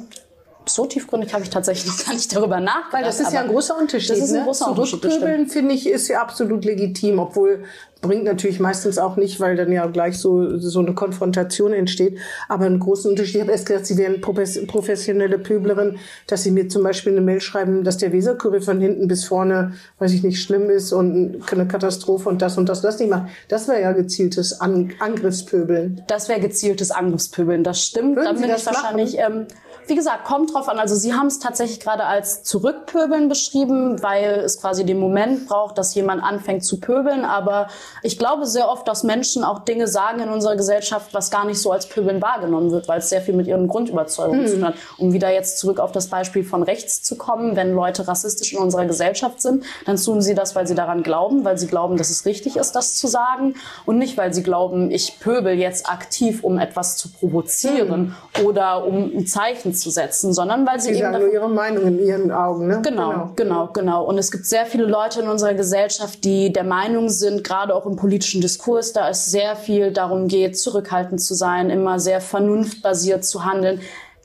[0.66, 2.94] So tiefgründig habe ich tatsächlich noch gar nicht darüber nachgedacht.
[2.94, 4.12] Weil das ist ja ein großer Unterschied.
[4.12, 4.46] Das ist ein ne?
[4.46, 7.64] großer Unterschied, das Zurückpöbeln, finde ich, ist ja absolut legitim, obwohl
[8.04, 12.20] bringt natürlich meistens auch nicht, weil dann ja gleich so, so eine Konfrontation entsteht.
[12.48, 13.36] Aber einen großen Unterschied.
[13.36, 15.98] Ich habe erst gedacht, Sie wären profes- professionelle Pöblerin,
[16.28, 19.74] dass Sie mir zum Beispiel eine Mail schreiben, dass der Weserkurier von hinten bis vorne,
[19.98, 23.30] weiß ich nicht, schlimm ist und eine Katastrophe und das und das, das nicht macht.
[23.48, 26.04] Das wäre ja gezieltes An Angriffspöbeln.
[26.08, 28.18] Das wäre gezieltes Angriffspöbeln, das stimmt.
[28.18, 29.48] Würden Dann Sie bin das ich wahrscheinlich, ähm,
[29.88, 30.80] wie gesagt, kommt drauf an.
[30.80, 35.78] Also Sie haben es tatsächlich gerade als Zurückpöbeln beschrieben, weil es quasi den Moment braucht,
[35.78, 37.26] dass jemand anfängt zu pöbeln.
[37.26, 37.68] Aber
[38.02, 41.60] ich glaube sehr oft, dass Menschen auch Dinge sagen in unserer Gesellschaft, was gar nicht
[41.60, 44.76] so als Pöbeln wahrgenommen wird, weil es sehr viel mit ihren Grundüberzeugungen zu tun hat.
[44.98, 48.60] Um wieder jetzt zurück auf das Beispiel von rechts zu kommen, wenn Leute rassistisch in
[48.60, 52.10] unserer Gesellschaft sind, dann tun sie das, weil sie daran glauben, weil sie glauben, dass
[52.10, 56.44] es richtig ist, das zu sagen und nicht, weil sie glauben, ich pöbel jetzt aktiv,
[56.44, 61.12] um etwas zu provozieren oder um ein Zeichen zu setzen, sondern weil sie, Sie eben
[61.12, 62.82] sagen nur Ihre Meinung in Ihren Augen, ne?
[62.84, 64.06] Genau, genau, genau.
[64.06, 67.86] Und es gibt sehr viele Leute in unserer Gesellschaft, die der Meinung sind, gerade auch
[67.86, 73.26] im politischen Diskurs, da es sehr viel darum geht, zurückhaltend zu sein, immer sehr vernunftbasiert
[73.26, 73.82] zu handeln.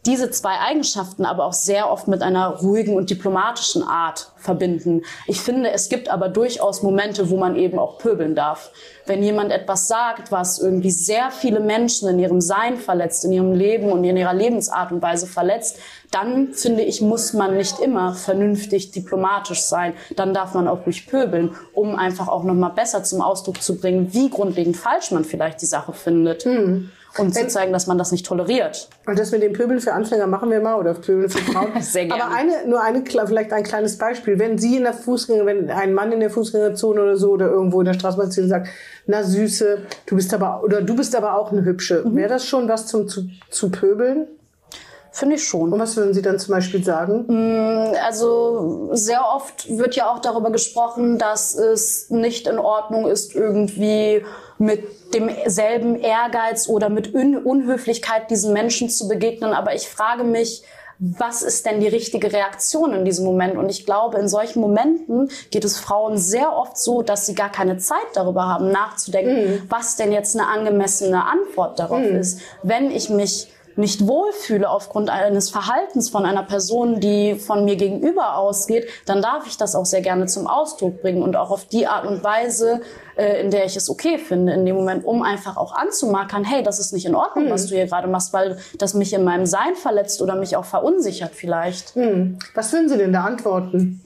[0.07, 5.03] Diese zwei Eigenschaften aber auch sehr oft mit einer ruhigen und diplomatischen Art verbinden.
[5.27, 8.71] Ich finde, es gibt aber durchaus Momente, wo man eben auch pöbeln darf.
[9.07, 13.53] Wenn jemand etwas sagt, was irgendwie sehr viele Menschen in ihrem Sein verletzt, in ihrem
[13.53, 15.79] Leben und in ihrer Lebensart und Weise verletzt,
[16.11, 19.95] dann finde ich, muss man nicht immer vernünftig diplomatisch sein.
[20.17, 24.13] Dann darf man auch ruhig pöbeln, um einfach auch nochmal besser zum Ausdruck zu bringen,
[24.13, 26.47] wie grundlegend falsch man vielleicht die Sache findet.
[27.17, 28.89] Und zu zeigen, dass man das nicht toleriert.
[29.07, 31.71] Und das mit dem Pöbeln für Anfänger machen wir mal oder Pöbeln für Frauen.
[31.81, 32.23] Sehr gerne.
[32.23, 34.39] Aber eine, nur eine, vielleicht ein kleines Beispiel.
[34.39, 37.81] Wenn Sie in der Fußgänger, wenn ein Mann in der Fußgängerzone oder so oder irgendwo
[37.81, 38.69] in der Straßenbahn sagt,
[39.07, 42.05] na Süße, du bist aber, oder du bist aber auch eine Hübsche.
[42.05, 42.17] Mhm.
[42.17, 44.29] Wäre das schon was zum, zu, zu pöbeln?
[45.11, 45.73] Finde ich schon.
[45.73, 47.93] Und was würden Sie dann zum Beispiel sagen?
[48.07, 54.23] Also sehr oft wird ja auch darüber gesprochen, dass es nicht in Ordnung ist, irgendwie
[54.59, 59.53] mit demselben Ehrgeiz oder mit Un Unhöflichkeit diesen Menschen zu begegnen.
[59.53, 60.63] Aber ich frage mich,
[60.99, 63.57] was ist denn die richtige Reaktion in diesem Moment?
[63.57, 67.53] Und ich glaube, in solchen Momenten geht es Frauen sehr oft so, dass sie gar
[67.53, 72.41] keine Zeit darüber haben, nachzudenken, was denn jetzt eine angemessene Antwort darauf ist.
[72.65, 78.37] Wenn ich mich nicht wohlfühle aufgrund eines Verhaltens von einer Person, die von mir gegenüber
[78.37, 81.87] ausgeht, dann darf ich das auch sehr gerne zum Ausdruck bringen und auch auf die
[81.87, 82.81] Art und Weise,
[83.19, 86.63] äh, in der ich es okay finde, in dem Moment, um einfach auch anzumarkern, hey,
[86.63, 89.45] das ist nicht in Ordnung, was du hier gerade machst, weil das mich in meinem
[89.47, 91.95] Sein verletzt oder mich auch verunsichert vielleicht.
[92.55, 94.01] Was würden Sie denn da antworten?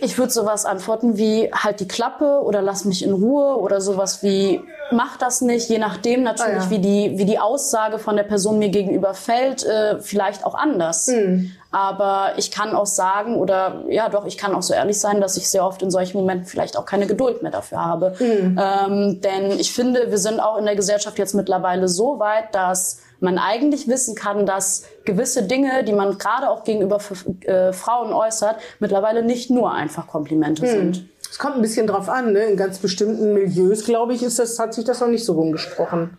[0.00, 4.22] Ich würde sowas antworten wie halt die Klappe oder lass mich in Ruhe oder sowas
[4.22, 4.60] wie
[4.90, 6.70] mach das nicht, je nachdem natürlich, Ah, ja.
[6.70, 11.06] wie, die, wie die Aussage von der Person mir gegenüber fällt, äh, vielleicht auch anders.
[11.06, 11.52] Hm.
[11.72, 15.38] Aber ich kann auch sagen, oder ja doch, ich kann auch so ehrlich sein, dass
[15.38, 18.14] ich sehr oft in solchen Momenten vielleicht auch keine Geduld mehr dafür habe.
[18.18, 18.60] Hm.
[18.60, 23.00] Ähm, denn ich finde, wir sind auch in der Gesellschaft jetzt mittlerweile so weit, dass
[23.20, 26.98] man eigentlich wissen kann, dass gewisse Dinge, die man gerade auch gegenüber
[27.46, 31.08] äh, Frauen äußert, mittlerweile nicht nur einfach Komplimente sind.
[31.30, 32.40] Es kommt ein bisschen drauf an, ne?
[32.44, 36.18] In ganz bestimmten Milieus, glaube ich, ist das, hat sich das noch nicht so rumgesprochen.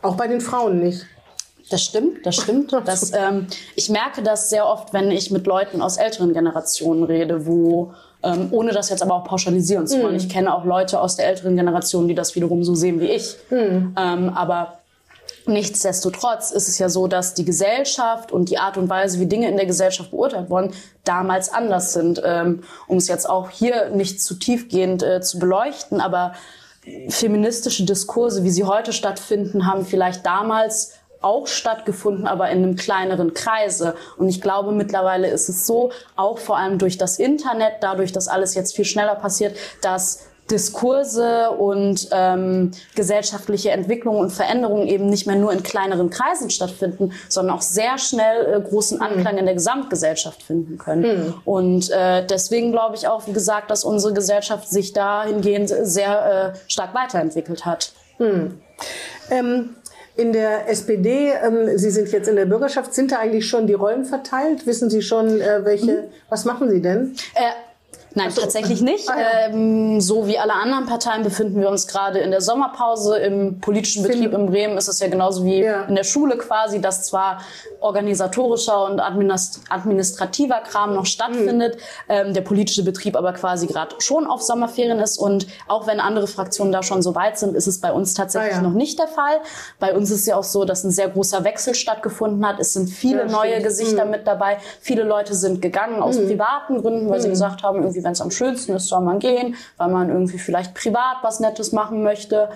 [0.00, 1.06] Auch bei den Frauen nicht.
[1.70, 2.72] Das stimmt, das stimmt.
[2.84, 7.46] Das, ähm, ich merke das sehr oft, wenn ich mit Leuten aus älteren Generationen rede,
[7.46, 10.12] wo Ähm, ohne das jetzt aber auch pauschalisieren zu wollen.
[10.12, 10.18] Mhm.
[10.18, 13.36] Ich kenne auch Leute aus der älteren Generation, die das wiederum so sehen wie ich.
[13.50, 13.94] Mhm.
[13.96, 14.78] Ähm, aber
[15.46, 19.48] Nichtsdestotrotz ist es ja so, dass die Gesellschaft und die Art und Weise, wie Dinge
[19.48, 20.72] in der Gesellschaft beurteilt wurden,
[21.04, 22.20] damals anders sind.
[22.24, 26.32] Ähm, um es jetzt auch hier nicht zu tiefgehend äh, zu beleuchten, aber
[27.08, 30.94] feministische Diskurse, wie sie heute stattfinden, haben vielleicht damals
[31.26, 33.94] auch stattgefunden, aber in einem kleineren Kreise.
[34.16, 38.28] Und ich glaube, mittlerweile ist es so, auch vor allem durch das Internet, dadurch, dass
[38.28, 45.26] alles jetzt viel schneller passiert, dass Diskurse und ähm, gesellschaftliche Entwicklungen und Veränderungen eben nicht
[45.26, 49.38] mehr nur in kleineren Kreisen stattfinden, sondern auch sehr schnell äh, großen Anklang mhm.
[49.40, 51.02] in der Gesamtgesellschaft finden können.
[51.02, 51.34] Mhm.
[51.44, 56.58] Und äh, deswegen glaube ich auch, wie gesagt, dass unsere Gesellschaft sich dahingehend sehr äh,
[56.70, 57.92] stark weiterentwickelt hat.
[58.18, 58.60] Mhm.
[59.30, 59.76] Ähm
[60.16, 63.74] in der SPD, ähm, Sie sind jetzt in der Bürgerschaft, sind da eigentlich schon die
[63.74, 64.66] Rollen verteilt?
[64.66, 66.04] Wissen Sie schon, äh, welche, mhm.
[66.28, 67.14] was machen Sie denn?
[67.34, 67.50] Äh,
[68.16, 68.40] Nein, so.
[68.40, 69.10] tatsächlich nicht.
[69.10, 69.48] Ah, ja.
[69.48, 73.18] ähm, so wie alle anderen Parteien befinden wir uns gerade in der Sommerpause.
[73.18, 75.82] Im politischen Betrieb in Bremen ist es ja genauso wie ja.
[75.82, 77.42] in der Schule quasi, dass zwar
[77.80, 81.80] organisatorischer und administrativer Kram noch stattfindet, mhm.
[82.08, 85.18] ähm, der politische Betrieb aber quasi gerade schon auf Sommerferien ist.
[85.18, 88.54] Und auch wenn andere Fraktionen da schon so weit sind, ist es bei uns tatsächlich
[88.54, 88.62] ah, ja.
[88.62, 89.40] noch nicht der Fall.
[89.78, 92.60] Bei uns ist ja auch so, dass ein sehr großer Wechsel stattgefunden hat.
[92.60, 94.12] Es sind viele neue Gesichter mhm.
[94.12, 94.56] mit dabei.
[94.80, 96.28] Viele Leute sind gegangen aus mhm.
[96.28, 97.32] privaten Gründen, weil sie mhm.
[97.32, 100.74] gesagt haben, irgendwie wenn es am schönsten ist, soll man gehen, weil man irgendwie vielleicht
[100.74, 102.48] privat was Nettes machen möchte.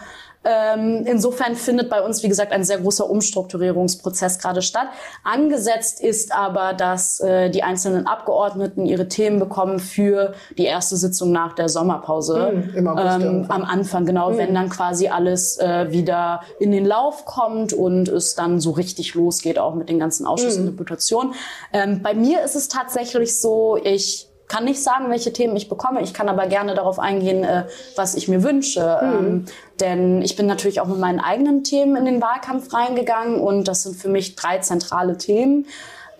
[0.42, 4.86] Ähm, insofern findet bei uns, wie gesagt, ein sehr großer Umstrukturierungsprozess gerade statt.
[5.22, 11.30] Angesetzt ist aber, dass äh, die einzelnen Abgeordneten ihre Themen bekommen für die erste Sitzung
[11.30, 12.52] nach der Sommerpause.
[12.54, 14.38] Mhm, im August ähm, am Anfang, genau, mhm.
[14.38, 19.14] wenn dann quasi alles äh, wieder in den Lauf kommt und es dann so richtig
[19.14, 20.70] losgeht, auch mit den ganzen Ausschüssen und mhm.
[20.70, 21.34] Deputationen.
[21.74, 26.02] Ähm, bei mir ist es tatsächlich so, ich kann nicht sagen, welche Themen ich bekomme.
[26.02, 28.98] Ich kann aber gerne darauf eingehen, äh, was ich mir wünsche.
[29.00, 29.18] Mhm.
[29.18, 29.44] Ähm,
[29.78, 33.84] denn ich bin natürlich auch mit meinen eigenen Themen in den Wahlkampf reingegangen und das
[33.84, 35.66] sind für mich drei zentrale Themen.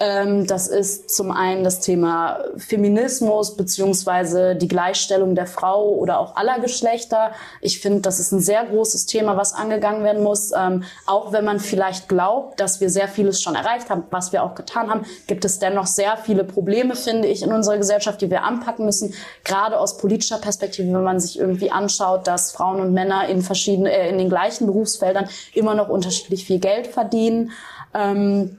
[0.02, 6.36] Ähm, das ist zum einen das Thema Feminismus beziehungsweise die Gleichstellung der Frau oder auch
[6.36, 7.32] aller Geschlechter.
[7.60, 10.52] Ich finde, das ist ein sehr großes Thema, was angegangen werden muss.
[10.56, 14.42] Ähm, auch wenn man vielleicht glaubt, dass wir sehr vieles schon erreicht haben, was wir
[14.42, 18.30] auch getan haben, gibt es dennoch sehr viele Probleme, finde ich, in unserer Gesellschaft, die
[18.30, 19.12] wir anpacken müssen.
[19.44, 23.92] Gerade aus politischer Perspektive, wenn man sich irgendwie anschaut, dass Frauen und Männer in verschiedenen,
[23.92, 27.52] äh, in den gleichen Berufsfeldern immer noch unterschiedlich viel Geld verdienen.
[27.92, 28.58] Ähm,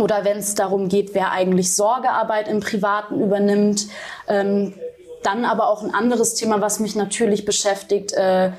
[0.00, 3.86] oder wenn es darum geht, wer eigentlich Sorgearbeit im Privaten übernimmt.
[4.28, 4.74] Ähm,
[5.22, 8.52] dann aber auch ein anderes Thema, was mich natürlich beschäftigt, äh,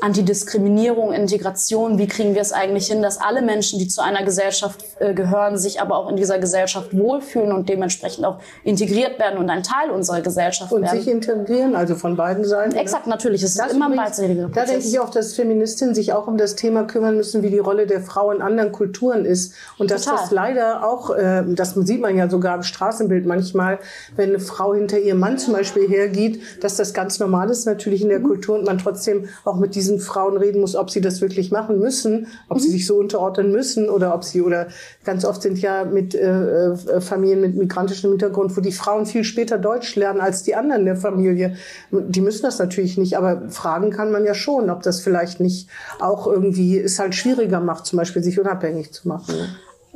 [0.00, 4.84] Antidiskriminierung, Integration, wie kriegen wir es eigentlich hin, dass alle Menschen, die zu einer Gesellschaft
[5.00, 9.50] äh, gehören, sich aber auch in dieser Gesellschaft wohlfühlen und dementsprechend auch integriert werden und
[9.50, 10.98] ein Teil unserer Gesellschaft und werden.
[10.98, 12.74] Und sich integrieren, also von beiden Seiten.
[12.74, 12.80] Ne?
[12.80, 13.42] Exakt, natürlich.
[13.42, 14.66] Es ist immer ein beidseitiger Prozess.
[14.66, 17.58] Da denke ich auch, dass Feministinnen sich auch um das Thema kümmern müssen, wie die
[17.58, 19.54] Rolle der Frau in anderen Kulturen ist.
[19.78, 20.20] Und dass Total.
[20.20, 23.80] das leider auch, äh, das sieht man ja sogar im Straßenbild manchmal,
[24.14, 28.02] wenn eine Frau hinter ihrem Mann zum Beispiel hergeht, dass das ganz normal ist natürlich
[28.02, 28.28] in der mhm.
[28.28, 31.50] Kultur und man trotzdem auch mit diesen diesen Frauen reden muss, ob sie das wirklich
[31.50, 32.62] machen müssen, ob mhm.
[32.62, 34.68] sie sich so unterordnen müssen oder ob sie oder
[35.04, 39.24] ganz oft sind ja mit äh, äh, Familien mit migrantischem Hintergrund, wo die Frauen viel
[39.24, 41.56] später Deutsch lernen als die anderen der Familie.
[41.90, 45.68] Die müssen das natürlich nicht, aber fragen kann man ja schon, ob das vielleicht nicht
[46.00, 49.34] auch irgendwie es halt schwieriger macht, zum Beispiel sich unabhängig zu machen.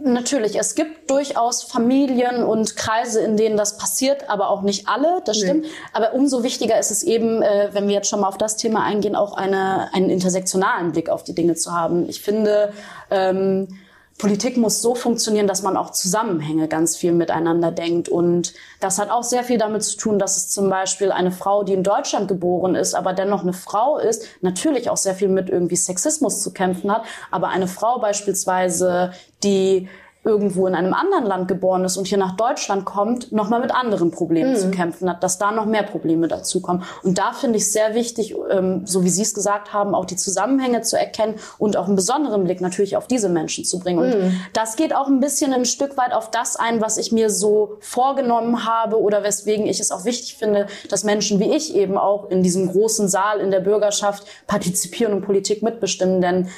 [0.05, 5.23] Natürlich, es gibt durchaus Familien und Kreise, in denen das passiert, aber auch nicht alle,
[5.25, 5.62] das stimmt.
[5.62, 5.71] Nee.
[5.93, 8.83] Aber umso wichtiger ist es eben, äh, wenn wir jetzt schon mal auf das Thema
[8.83, 12.09] eingehen, auch eine, einen intersektionalen Blick auf die Dinge zu haben.
[12.09, 12.73] Ich finde,
[13.11, 13.69] ähm,
[14.18, 18.09] Politik muss so funktionieren, dass man auch Zusammenhänge ganz viel miteinander denkt.
[18.09, 21.64] Und das hat auch sehr viel damit zu tun, dass es zum Beispiel eine Frau,
[21.64, 25.51] die in Deutschland geboren ist, aber dennoch eine Frau ist, natürlich auch sehr viel mit
[25.51, 27.03] irgendwie Sexismus zu kämpfen hat.
[27.31, 29.88] Aber eine Frau beispielsweise, die
[30.25, 34.13] irgendwo in einem anderen Land geboren ist und hier nach Deutschland kommt, nochmal mit anderen
[34.13, 34.57] Problemen mhm.
[34.57, 36.85] zu kämpfen hat, dass da noch mehr Probleme dazukommen.
[37.03, 40.15] Und da finde ich sehr wichtig, ähm, so wie Sie es gesagt haben, auch die
[40.15, 43.99] Zusammenhänge zu erkennen und auch einen besonderen Blick natürlich auf diese Menschen zu bringen.
[43.99, 44.41] Und mhm.
[44.53, 47.79] das geht auch ein bisschen ein Stück weit auf das ein, was ich mir so
[47.81, 52.31] vorgenommen habe oder weswegen ich es auch wichtig finde, dass Menschen wie ich eben auch
[52.31, 56.21] in diesem großen Saal in der Bürgerschaft partizipieren und Politik mitbestimmen.
[56.21, 56.49] Denn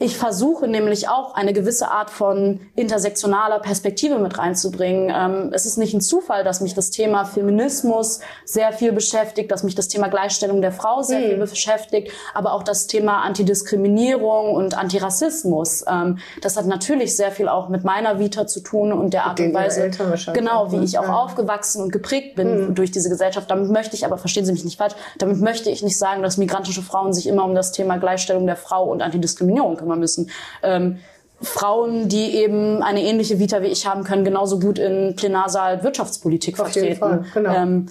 [0.00, 5.12] ich versuche nämlich auch eine gewisse Art von intersektionaler Perspektive mit reinzubringen.
[5.14, 9.62] Ähm, es ist nicht ein Zufall, dass mich das Thema Feminismus sehr viel beschäftigt, dass
[9.62, 11.24] mich das Thema Gleichstellung der Frau sehr mhm.
[11.24, 15.84] viel beschäftigt, aber auch das Thema Antidiskriminierung und Antirassismus.
[15.88, 19.38] Ähm, das hat natürlich sehr viel auch mit meiner Vita zu tun und der Art
[19.38, 19.90] und Weise,
[20.32, 22.74] genau, wie ich auch aufgewachsen und geprägt bin mhm.
[22.74, 23.48] durch diese Gesellschaft.
[23.48, 26.36] Damit möchte ich, aber verstehen Sie mich nicht falsch, damit möchte ich nicht sagen, dass
[26.36, 30.30] migrantische Frauen sich immer um das Thema Gleichstellung der Frau und Antidiskriminierung kümmern müssen.
[30.62, 30.98] Ähm,
[31.40, 36.58] Frauen, die eben eine ähnliche Vita wie ich haben, können genauso gut in Plenarsaal Wirtschaftspolitik
[36.58, 36.86] Auf vertreten.
[36.86, 37.54] Jeden Fall, genau.
[37.54, 37.86] Ähm,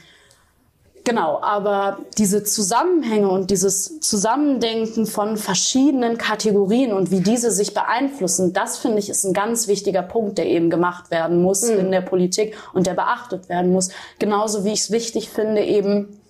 [1.05, 8.53] Genau, aber diese Zusammenhänge und dieses Zusammendenken von verschiedenen Kategorien und wie diese sich beeinflussen,
[8.53, 11.79] das finde ich ist ein ganz wichtiger Punkt, der eben gemacht werden muss mhm.
[11.79, 13.89] in der Politik und der beachtet werden muss.
[14.17, 16.21] Genauso wie ich es wichtig finde eben,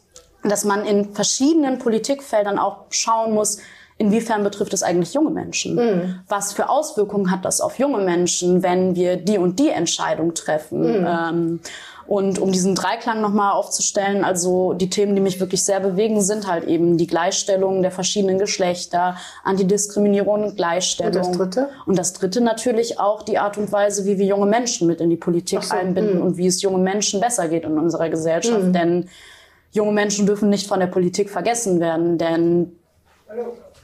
[0.44, 3.60] dass man in verschiedenen Politikfeldern auch schauen muss,
[3.98, 5.76] inwiefern betrifft es eigentlich junge Menschen?
[5.76, 6.20] Mhm.
[6.28, 11.02] Was für Auswirkungen hat das auf junge Menschen, wenn wir die und die Entscheidung treffen?
[11.02, 11.08] Mhm.
[11.08, 11.60] Ähm,
[12.06, 16.48] und um diesen Dreiklang nochmal aufzustellen, also die Themen, die mich wirklich sehr bewegen, sind
[16.48, 21.16] halt eben die Gleichstellung der verschiedenen Geschlechter, Antidiskriminierung und Gleichstellung.
[21.16, 21.70] Und das Dritte?
[21.86, 25.10] Und das Dritte natürlich auch die Art und Weise, wie wir junge Menschen mit in
[25.10, 26.26] die Politik so, einbinden mh.
[26.26, 28.66] und wie es jungen Menschen besser geht in unserer Gesellschaft.
[28.66, 28.74] Mhm.
[28.74, 29.10] Denn
[29.72, 32.74] junge Menschen dürfen nicht von der Politik vergessen werden, denn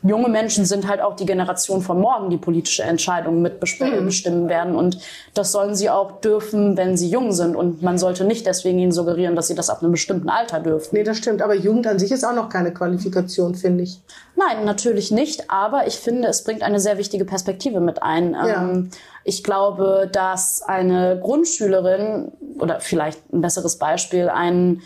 [0.04, 4.50] junge Menschen sind halt auch die Generation von morgen, die politische Entscheidungen mitbestimmen mhm.
[4.50, 4.76] werden.
[4.76, 4.98] Und
[5.34, 7.56] das sollen sie auch dürfen, wenn sie jung sind.
[7.56, 10.90] Und man sollte nicht deswegen ihnen suggerieren, dass sie das ab einem bestimmten Alter dürfen.
[10.94, 11.42] Nee, das stimmt.
[11.42, 14.02] Aber Jugend an sich ist auch noch keine Qualifikation, finde ich.
[14.36, 15.50] Nein, natürlich nicht.
[15.50, 18.34] Aber ich finde, es bringt eine sehr wichtige Perspektive mit ein.
[18.34, 18.64] Ja.
[18.64, 18.90] Ähm,
[19.24, 24.82] ich glaube, dass eine Grundschülerin oder vielleicht ein besseres Beispiel, ein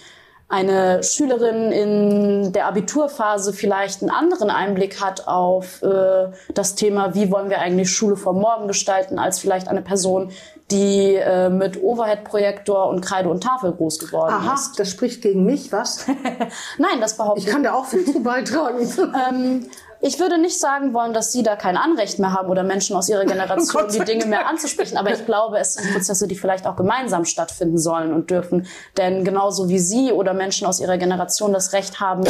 [0.49, 7.31] eine Schülerin in der Abiturphase vielleicht einen anderen Einblick hat auf äh, das Thema, wie
[7.31, 10.31] wollen wir eigentlich Schule vor morgen gestalten, als vielleicht eine Person,
[10.69, 14.67] die äh, mit Overhead-Projektor und Kreide und Tafel groß geworden Aha, ist.
[14.67, 16.07] Aha, das spricht gegen mich, was?
[16.77, 17.47] Nein, das behaupte ich.
[17.47, 18.79] Ich kann da auch viel zu beitragen.
[19.29, 19.69] ähm,
[20.03, 23.07] ich würde nicht sagen wollen, dass Sie da kein Anrecht mehr haben oder Menschen aus
[23.07, 24.97] Ihrer Generation, die Dinge mehr anzusprechen.
[24.97, 28.67] Aber ich glaube, es sind Prozesse, die vielleicht auch gemeinsam stattfinden sollen und dürfen.
[28.97, 32.23] Denn genauso wie Sie oder Menschen aus Ihrer Generation das Recht haben,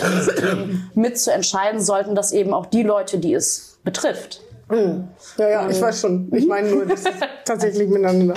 [0.94, 4.42] mitzuentscheiden, sollten das eben auch die Leute, die es betrifft.
[4.70, 5.08] Hm.
[5.38, 6.32] Ja, ja, ich weiß schon.
[6.32, 7.12] Ich meine nur, das ist
[7.46, 8.36] tatsächlich miteinander.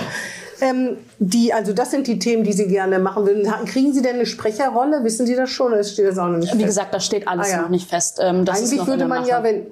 [0.59, 3.43] Ähm, die, also das sind die Themen, die Sie gerne machen würden.
[3.65, 5.03] Kriegen Sie denn eine Sprecherrolle?
[5.03, 5.73] Wissen Sie das schon?
[5.73, 6.67] Oder steht das auch noch nicht Wie fest?
[6.67, 7.61] gesagt, das steht alles ah, ja.
[7.63, 8.19] noch nicht fest.
[8.21, 9.65] Ähm, Eigentlich würde man ja, wenn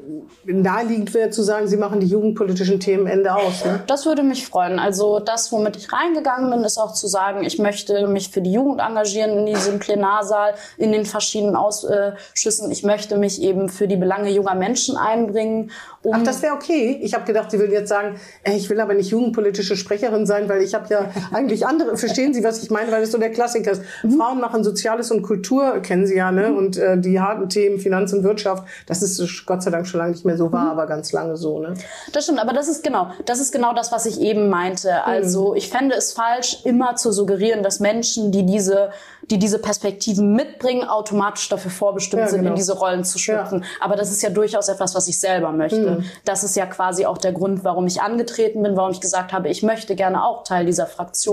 [0.46, 3.64] naheliegend wäre zu sagen, Sie machen die jugendpolitischen Themen Ende aus.
[3.64, 3.84] Ne?
[3.86, 4.80] Das würde mich freuen.
[4.80, 8.52] Also das, womit ich reingegangen bin, ist auch zu sagen, ich möchte mich für die
[8.52, 12.72] Jugend engagieren in diesem Plenarsaal, in den verschiedenen Ausschüssen.
[12.72, 15.72] Ich möchte mich eben für die Belange junger Menschen einbringen.
[16.02, 17.00] Um Ach, das wäre okay.
[17.02, 20.62] Ich habe gedacht, Sie würden jetzt sagen, ich will aber nicht jugendpolitische Sprecherin sein, weil
[20.62, 21.98] ich habe ja eigentlich andere.
[21.98, 22.92] Verstehen Sie, was ich meine?
[22.92, 23.82] Weil es so der Klassiker ist.
[24.04, 24.18] Mhm.
[24.18, 26.50] Frauen machen Soziales und Kultur, kennen Sie ja, ne?
[26.50, 26.58] Mhm.
[26.58, 30.12] Und äh, die harten Themen, Finanz und Wirtschaft, das ist Gott sei Dank schon lange
[30.12, 30.72] nicht mehr so war, mhm.
[30.72, 31.74] aber ganz lange so, ne?
[32.14, 34.88] Das stimmt, aber das ist genau, das ist genau das, was ich eben meinte.
[34.88, 35.12] Mhm.
[35.12, 38.90] Also ich fände es falsch, immer zu suggerieren, dass Menschen, die diese
[39.32, 42.52] die diese Perspektiven mitbringen, automatisch dafür vorbestimmt ja, sind, genau.
[42.52, 43.62] in diese Rollen zu schlüpfen.
[43.62, 43.68] Ja.
[43.80, 45.92] Aber das ist ja durchaus etwas, was ich selber möchte.
[45.92, 46.06] Mhm.
[46.26, 49.50] Das ist ja quasi auch der Grund, warum ich angetreten bin, warum ich gesagt habe,
[49.50, 51.25] ich möchte gerne auch Teil dieser Fraktion.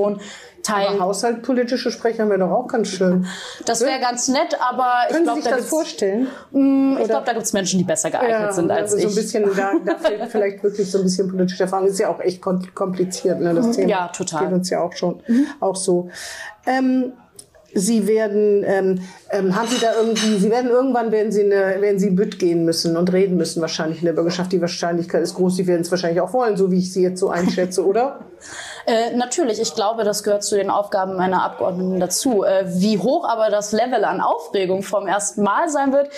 [0.62, 0.86] Teil.
[0.88, 3.26] Aber haushaltpolitische Sprecher wäre doch auch ganz schön.
[3.66, 6.28] Das wäre ganz nett, aber ich glaube, da das vorstellen.
[6.52, 9.02] Mh, ich glaube, da gibt es Menschen, die besser geeignet ja, sind als also ich.
[9.02, 11.86] So ein bisschen, da, da fehlt vielleicht wirklich so ein bisschen politische Erfahrung.
[11.88, 13.72] Ist ja auch echt kompliziert, ne, das mhm.
[13.72, 13.88] Thema.
[13.88, 14.40] Ja, total.
[14.40, 15.46] Das geht uns ja auch schon mhm.
[15.60, 16.10] auch so.
[16.66, 17.12] Ähm,
[17.74, 19.00] Sie werden, ähm,
[19.30, 22.66] ähm, haben Sie da irgendwie, Sie werden irgendwann werden Sie eine, werden Sie Bütt gehen
[22.66, 24.52] müssen und reden müssen wahrscheinlich in der Bürgerschaft.
[24.52, 25.56] Die Wahrscheinlichkeit ist groß.
[25.56, 28.20] Sie werden es wahrscheinlich auch wollen, so wie ich Sie jetzt so einschätze, oder?
[28.86, 32.44] Äh, natürlich, ich glaube, das gehört zu den Aufgaben meiner Abgeordneten dazu.
[32.44, 36.10] Äh, wie hoch aber das Level an Aufregung vom ersten Mal sein wird,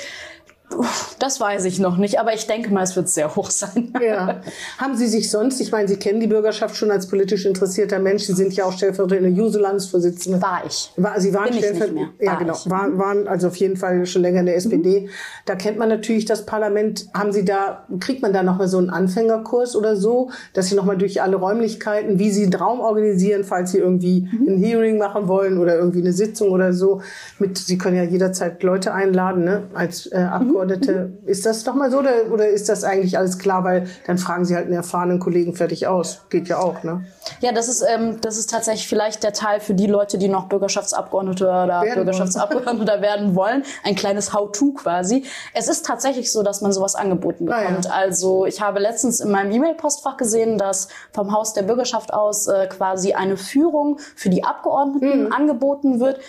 [1.19, 3.93] das weiß ich noch nicht, aber ich denke mal, es wird sehr hoch sein.
[4.03, 4.41] Ja.
[4.79, 8.25] Haben Sie sich sonst, ich meine, Sie kennen die Bürgerschaft schon als politisch interessierter Mensch,
[8.25, 10.43] Sie sind ja auch stellvertretende Juso-Landesvorsitzende.
[10.43, 10.93] War ich.
[10.97, 12.11] War, Sie waren stellvertretende.
[12.21, 12.55] Ja, genau.
[12.67, 15.03] War, waren also auf jeden Fall schon länger in der SPD.
[15.03, 15.09] Mhm.
[15.47, 17.07] Da kennt man natürlich das Parlament.
[17.15, 20.99] Haben Sie da, kriegt man da nochmal so einen Anfängerkurs oder so, dass Sie nochmal
[20.99, 24.49] durch alle Räumlichkeiten, wie Sie einen Raum organisieren, falls Sie irgendwie mhm.
[24.49, 27.03] ein Hearing machen wollen oder irgendwie eine Sitzung oder so.
[27.39, 30.63] Mit, Sie können ja jederzeit Leute einladen, ne, als äh, Abgeordnete.
[30.63, 31.18] Mhm Abgeordnete.
[31.27, 34.44] Ist das doch mal so oder, oder ist das eigentlich alles klar, weil dann fragen
[34.44, 36.22] sie halt einen erfahrenen Kollegen fertig aus.
[36.31, 37.05] Geht ja auch, ne?
[37.40, 40.48] Ja, das ist, ähm, das ist tatsächlich vielleicht der Teil für die Leute, die noch
[40.48, 43.64] Bürgerschaftsabgeordnete oder werden Bürgerschaftsabgeordneter werden wollen.
[43.83, 45.24] Ein kleines How-To quasi.
[45.53, 47.87] Es ist tatsächlich so, dass man sowas angeboten bekommt.
[47.87, 47.94] Ah, ja.
[47.94, 52.66] Also ich habe letztens in meinem E-Mail-Postfach gesehen, dass vom Haus der Bürgerschaft aus äh,
[52.66, 55.33] quasi eine Führung für die Abgeordneten mhm.
[55.33, 56.20] angeboten wird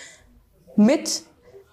[0.76, 1.22] mit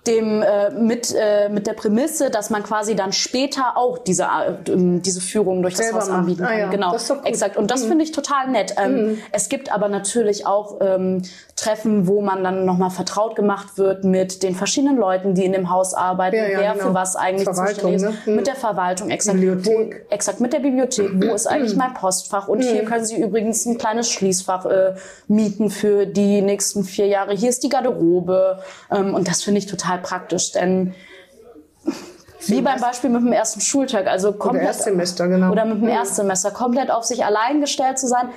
[0.07, 4.53] dem äh, mit äh, mit der Prämisse, dass man quasi dann später auch diese äh,
[4.65, 6.51] diese Führung durch das Haus anbieten kann.
[6.51, 6.69] Ah, ja.
[6.69, 7.55] Genau, exakt.
[7.55, 7.89] Und das mhm.
[7.89, 8.75] finde ich total nett.
[8.77, 9.17] Ähm, mhm.
[9.31, 11.21] Es gibt aber natürlich auch ähm,
[11.55, 15.69] Treffen, wo man dann nochmal vertraut gemacht wird mit den verschiedenen Leuten, die in dem
[15.69, 16.87] Haus arbeiten, ja, ja, wer genau.
[16.87, 18.13] für was eigentlich zuständig ist, ne?
[18.25, 18.35] mhm.
[18.35, 20.05] mit der Verwaltung, exakt, Bibliothek.
[20.09, 21.09] Wo, exakt mit der Bibliothek.
[21.13, 21.79] Wo ist eigentlich mhm.
[21.79, 22.47] mein Postfach?
[22.47, 22.87] Und hier mhm.
[22.87, 24.95] können Sie übrigens ein kleines Schließfach äh,
[25.27, 27.33] mieten für die nächsten vier Jahre.
[27.33, 28.59] Hier ist die Garderobe
[28.91, 30.93] ähm, und das finde ich total total praktisch, denn
[32.47, 35.51] wie beim Beispiel mit dem ersten Schultag, also komplett, oder Erstsemester, genau.
[35.51, 38.29] Oder mit dem Erstsemester, komplett auf sich allein gestellt zu sein.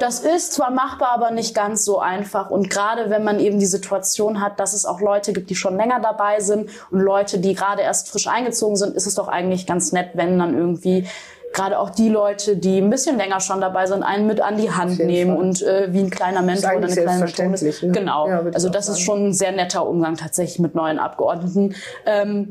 [0.00, 2.50] Das ist zwar machbar, aber nicht ganz so einfach.
[2.50, 5.76] Und gerade wenn man eben die Situation hat, dass es auch Leute gibt, die schon
[5.76, 9.66] länger dabei sind und Leute, die gerade erst frisch eingezogen sind, ist es doch eigentlich
[9.66, 11.06] ganz nett, wenn dann irgendwie
[11.54, 14.70] gerade auch die Leute, die ein bisschen länger schon dabei sind, einen mit an die
[14.70, 15.44] Hand nehmen Fall.
[15.44, 17.86] und äh, wie ein kleiner Mentor oder eine kleine Methode.
[17.86, 17.92] Ne?
[17.92, 18.28] Genau.
[18.28, 21.74] Ja, also das ist schon ein sehr netter Umgang tatsächlich mit neuen Abgeordneten.
[22.04, 22.50] Ähm,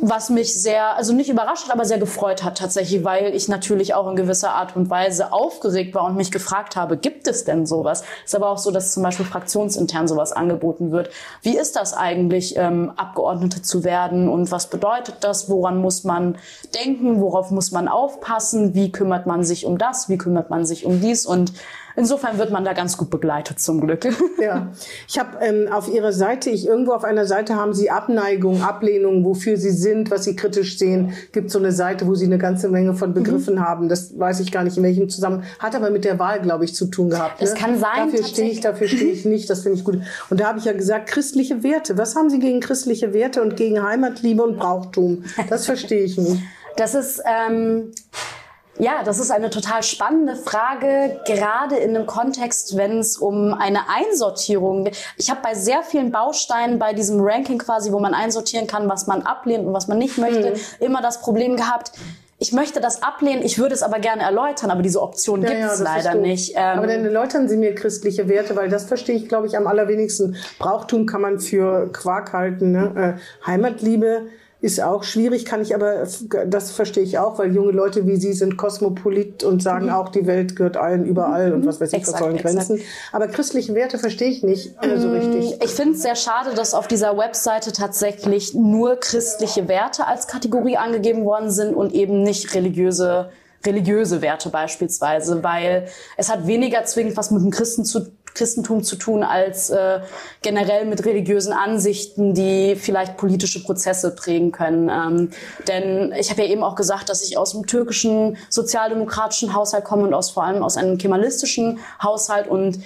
[0.00, 4.08] was mich sehr, also nicht überrascht, aber sehr gefreut hat tatsächlich, weil ich natürlich auch
[4.08, 8.04] in gewisser Art und Weise aufgeregt war und mich gefragt habe, gibt es denn sowas?
[8.24, 11.10] Ist aber auch so, dass zum Beispiel fraktionsintern sowas angeboten wird.
[11.42, 15.50] Wie ist das eigentlich, ähm, Abgeordnete zu werden und was bedeutet das?
[15.50, 16.38] Woran muss man
[16.74, 17.20] denken?
[17.20, 18.74] Worauf muss man aufpassen?
[18.74, 20.08] Wie kümmert man sich um das?
[20.08, 21.26] Wie kümmert man sich um dies?
[21.26, 21.52] Und
[21.98, 24.06] Insofern wird man da ganz gut begleitet zum Glück.
[24.40, 24.68] Ja,
[25.08, 29.24] ich habe ähm, auf Ihrer Seite, ich irgendwo auf einer Seite haben Sie Abneigung, Ablehnung,
[29.24, 31.12] wofür Sie sind, was Sie kritisch sehen.
[31.32, 33.60] Gibt so eine Seite, wo Sie eine ganze Menge von Begriffen mhm.
[33.60, 33.88] haben.
[33.88, 35.44] Das weiß ich gar nicht in welchem Zusammenhang.
[35.58, 37.42] Hat aber mit der Wahl, glaube ich, zu tun gehabt.
[37.42, 37.58] Das ne?
[37.58, 38.10] kann sein.
[38.12, 39.50] Dafür stehe ich, dafür stehe ich nicht.
[39.50, 39.98] Das finde ich gut.
[40.30, 41.98] Und da habe ich ja gesagt, christliche Werte.
[41.98, 45.24] Was haben Sie gegen christliche Werte und gegen Heimatliebe und Brauchtum?
[45.50, 46.40] Das verstehe ich nicht.
[46.76, 47.90] Das ist ähm,
[48.78, 53.88] ja, das ist eine total spannende Frage, gerade in einem Kontext, wenn es um eine
[53.88, 54.96] Einsortierung geht.
[55.16, 59.06] Ich habe bei sehr vielen Bausteinen bei diesem Ranking quasi, wo man einsortieren kann, was
[59.06, 60.56] man ablehnt und was man nicht möchte, mhm.
[60.80, 61.92] immer das Problem gehabt,
[62.40, 65.60] ich möchte das ablehnen, ich würde es aber gerne erläutern, aber diese Option ja, gibt
[65.60, 66.52] es ja, leider nicht.
[66.54, 69.66] Ähm aber dann erläutern Sie mir christliche Werte, weil das verstehe ich, glaube ich, am
[69.66, 70.36] allerwenigsten.
[70.60, 72.70] Brauchtum kann man für Quark halten.
[72.70, 73.16] Ne?
[73.18, 74.28] Äh, Heimatliebe
[74.60, 76.04] ist auch schwierig, kann ich aber,
[76.46, 79.92] das verstehe ich auch, weil junge Leute wie Sie sind kosmopolit und sagen mhm.
[79.92, 82.80] auch, die Welt gehört allen überall und was weiß ich, was sollen Grenzen.
[83.12, 85.62] Aber christliche Werte verstehe ich nicht äh, so mm, richtig.
[85.62, 90.76] Ich finde es sehr schade, dass auf dieser Webseite tatsächlich nur christliche Werte als Kategorie
[90.76, 93.30] angegeben worden sind und eben nicht religiöse
[93.66, 98.06] religiöse Werte beispielsweise, weil es hat weniger zwingend was mit dem Christen zu
[98.38, 100.00] Christentum zu tun als äh,
[100.42, 104.88] generell mit religiösen Ansichten, die vielleicht politische Prozesse prägen können.
[104.88, 105.30] Ähm,
[105.66, 110.04] denn ich habe ja eben auch gesagt, dass ich aus dem türkischen sozialdemokratischen Haushalt komme
[110.04, 112.78] und aus vor allem aus einem kemalistischen Haushalt und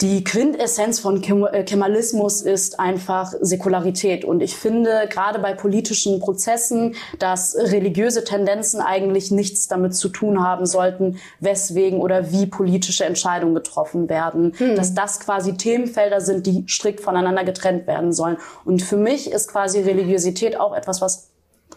[0.00, 4.24] die Quintessenz von äh, Kemalismus ist einfach Säkularität.
[4.24, 10.42] Und ich finde gerade bei politischen Prozessen, dass religiöse Tendenzen eigentlich nichts damit zu tun
[10.44, 14.52] haben sollten, weswegen oder wie politische Entscheidungen getroffen werden.
[14.56, 14.76] Hm.
[14.76, 18.36] Dass das quasi Themenfelder sind, die strikt voneinander getrennt werden sollen.
[18.64, 21.28] Und für mich ist quasi Religiosität auch etwas, was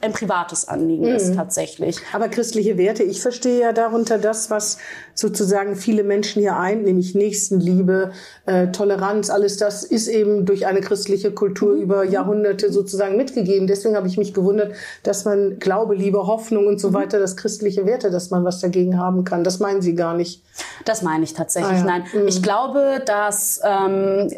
[0.02, 1.16] ein privates Anliegen mhm.
[1.16, 1.98] ist tatsächlich.
[2.14, 4.78] Aber christliche Werte, ich verstehe ja darunter das, was
[5.14, 8.12] sozusagen viele Menschen hier ein, nämlich Nächstenliebe,
[8.46, 11.82] äh, Toleranz, alles das ist eben durch eine christliche Kultur mhm.
[11.82, 13.68] über Jahrhunderte sozusagen mitgegeben.
[13.68, 14.74] Deswegen habe ich mich gewundert,
[15.04, 16.94] dass man Glaube, Liebe, Hoffnung und so mhm.
[16.94, 19.44] weiter, das christliche Werte, dass man was dagegen haben kann.
[19.44, 20.44] Das meinen Sie gar nicht.
[20.86, 21.72] Das meine ich tatsächlich.
[21.72, 21.84] Ah, ja.
[21.84, 22.28] Nein, mhm.
[22.28, 24.32] ich glaube, dass ähm,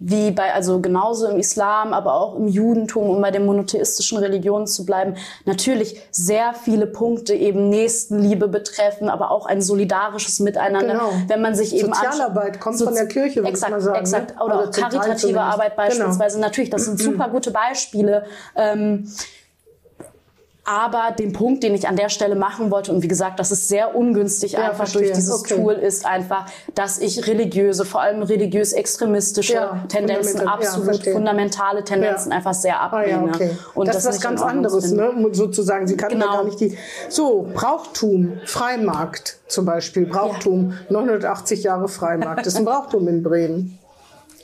[0.00, 4.66] wie bei also genauso im Islam, aber auch im Judentum, um bei den monotheistischen Religionen
[4.66, 10.94] zu bleiben, natürlich sehr viele Punkte eben Nächstenliebe betreffen, aber auch ein solidarisches Miteinander.
[10.94, 11.12] Genau.
[11.28, 13.94] Wenn man sich eben Sozialarbeit kommt so von der Kirche, exakt, man sagen.
[13.94, 14.00] Ne?
[14.00, 15.88] Exakt, oder, oder auch karitative Arbeit genau.
[15.88, 16.36] beispielsweise.
[16.36, 16.46] Genau.
[16.46, 18.24] Natürlich, das sind super gute Beispiele.
[18.56, 19.06] Ähm,
[20.70, 23.66] aber den Punkt, den ich an der Stelle machen wollte, und wie gesagt, das ist
[23.68, 25.02] sehr ungünstig ja, einfach verstehe.
[25.02, 25.56] durch dieses okay.
[25.56, 26.46] Tool, ist einfach,
[26.76, 33.30] dass ich religiöse, vor allem religiös-extremistische ja, Tendenzen, absolut ja, fundamentale Tendenzen einfach sehr ablehne.
[33.32, 33.50] Ah, okay.
[33.74, 35.12] Und das, das ist was ganz anderes, ne?
[35.32, 35.88] sozusagen.
[35.88, 36.26] Sie kann genau.
[36.26, 36.78] gar nicht die.
[37.08, 43.78] So, Brauchtum, Freimarkt zum Beispiel, Brauchtum, 980 Jahre Freimarkt, das ist ein Brauchtum in Bremen.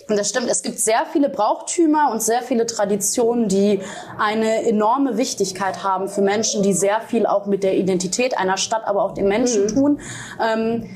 [0.08, 0.48] Das stimmt.
[0.48, 3.80] Es gibt sehr viele Brauchtümer und sehr viele Traditionen, die
[4.18, 8.86] eine enorme Wichtigkeit haben für Menschen, die sehr viel auch mit der Identität einer Stadt,
[8.86, 9.68] aber auch den Menschen mhm.
[9.68, 10.00] tun.
[10.40, 10.88] Ähm,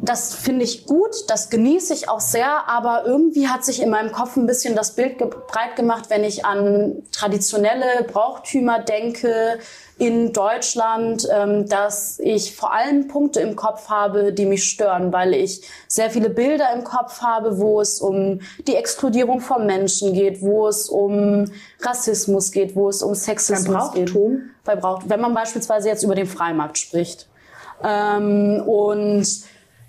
[0.00, 4.12] das finde ich gut, das genieße ich auch sehr, aber irgendwie hat sich in meinem
[4.12, 9.58] Kopf ein bisschen das Bild ge breit gemacht, wenn ich an traditionelle Brauchtümer denke
[9.98, 15.34] in Deutschland, ähm, dass ich vor allem Punkte im Kopf habe, die mich stören, weil
[15.34, 20.40] ich sehr viele Bilder im Kopf habe, wo es um die Exkludierung von Menschen geht,
[20.40, 24.14] wo es um Rassismus geht, wo es um Sexismus geht.
[24.64, 25.10] Bei Brauchtum.
[25.10, 27.28] Wenn man beispielsweise jetzt über den Freimarkt spricht.
[27.82, 29.26] Ähm, und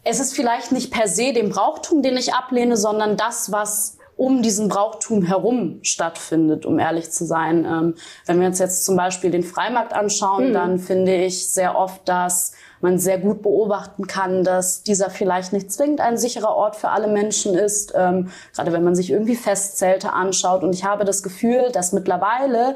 [0.10, 4.41] es ist vielleicht nicht per se den Brauchtum, den ich ablehne, sondern das, was um
[4.41, 7.64] diesen Brauchtum herum stattfindet, um ehrlich zu sein.
[7.64, 7.95] Ähm,
[8.26, 10.53] wenn wir uns jetzt zum Beispiel den Freimarkt anschauen, mhm.
[10.53, 12.51] dann finde ich sehr oft, dass
[12.82, 17.07] man sehr gut beobachten kann, dass dieser vielleicht nicht zwingend ein sicherer Ort für alle
[17.07, 20.64] Menschen ist, ähm, gerade wenn man sich irgendwie Festzelte anschaut.
[20.64, 22.76] Und ich habe das Gefühl, dass mittlerweile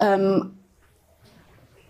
[0.00, 0.57] ähm,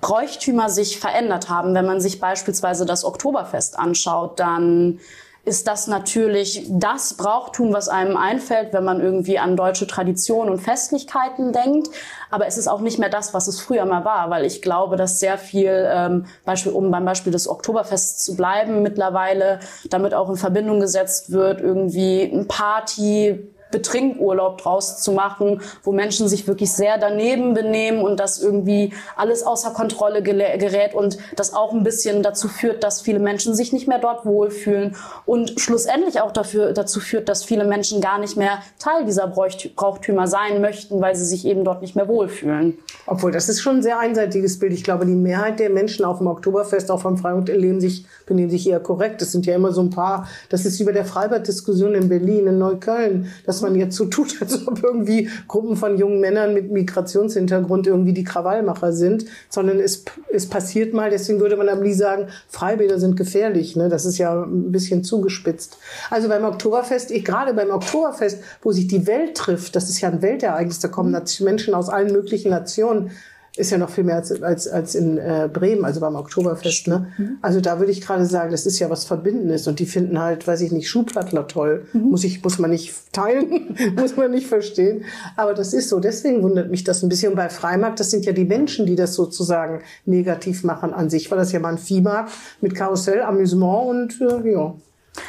[0.00, 1.74] Bräuchtümer sich verändert haben.
[1.74, 5.00] Wenn man sich beispielsweise das Oktoberfest anschaut, dann
[5.48, 10.60] ist das natürlich das Brauchtum, was einem einfällt, wenn man irgendwie an deutsche Traditionen und
[10.60, 11.88] Festlichkeiten denkt.
[12.30, 14.96] Aber es ist auch nicht mehr das, was es früher mal war, weil ich glaube,
[14.96, 20.28] dass sehr viel, ähm, Beispiel, um beim Beispiel des Oktoberfests zu bleiben, mittlerweile damit auch
[20.28, 26.72] in Verbindung gesetzt wird, irgendwie ein Party, Betrinkurlaub draus zu machen, wo Menschen sich wirklich
[26.72, 32.22] sehr daneben benehmen und das irgendwie alles außer Kontrolle gerät und das auch ein bisschen
[32.22, 34.96] dazu führt, dass viele Menschen sich nicht mehr dort wohlfühlen
[35.26, 40.26] und schlussendlich auch dafür, dazu führt, dass viele Menschen gar nicht mehr Teil dieser Brauchtümer
[40.26, 42.78] sein möchten, weil sie sich eben dort nicht mehr wohlfühlen.
[43.06, 44.72] Obwohl, das ist schon ein sehr einseitiges Bild.
[44.72, 48.50] Ich glaube, die Mehrheit der Menschen auf dem Oktoberfest, auch vom Freimarkt, leben sich, benehmen
[48.50, 49.20] sich eher korrekt.
[49.20, 52.58] Das sind ja immer so ein paar, das ist bei der Freibad-Diskussion in Berlin, in
[52.58, 57.86] Neukölln, dass man jetzt so tut, als ob irgendwie Gruppen von jungen Männern mit Migrationshintergrund
[57.86, 62.28] irgendwie die Krawallmacher sind, sondern es, es passiert mal, deswegen würde man am Lie sagen,
[62.48, 63.76] Freibäder sind gefährlich.
[63.76, 63.88] Ne?
[63.88, 65.78] Das ist ja ein bisschen zugespitzt.
[66.10, 70.08] Also beim Oktoberfest, ich gerade beim Oktoberfest, wo sich die Welt trifft, das ist ja
[70.08, 73.10] ein Weltereignis, da kommen Menschen aus allen möglichen Nationen,
[73.56, 76.86] ist ja noch viel mehr als, als, als in äh, Bremen, also beim Oktoberfest.
[76.88, 77.08] Ne?
[77.18, 77.38] Mhm.
[77.42, 80.46] Also da würde ich gerade sagen, das ist ja was Verbindendes und die finden halt,
[80.46, 81.86] weiß ich nicht, Schuhplattler toll.
[81.92, 82.10] Mhm.
[82.10, 85.04] Muss ich, muss man nicht teilen, muss man nicht verstehen.
[85.36, 86.00] Aber das ist so.
[86.00, 87.30] Deswegen wundert mich das ein bisschen.
[87.30, 91.30] Und bei Freimarkt, das sind ja die Menschen, die das sozusagen negativ machen an sich.
[91.30, 94.74] War das ja mal ein Viehmarkt mit Karussell, Amüsement und äh, ja.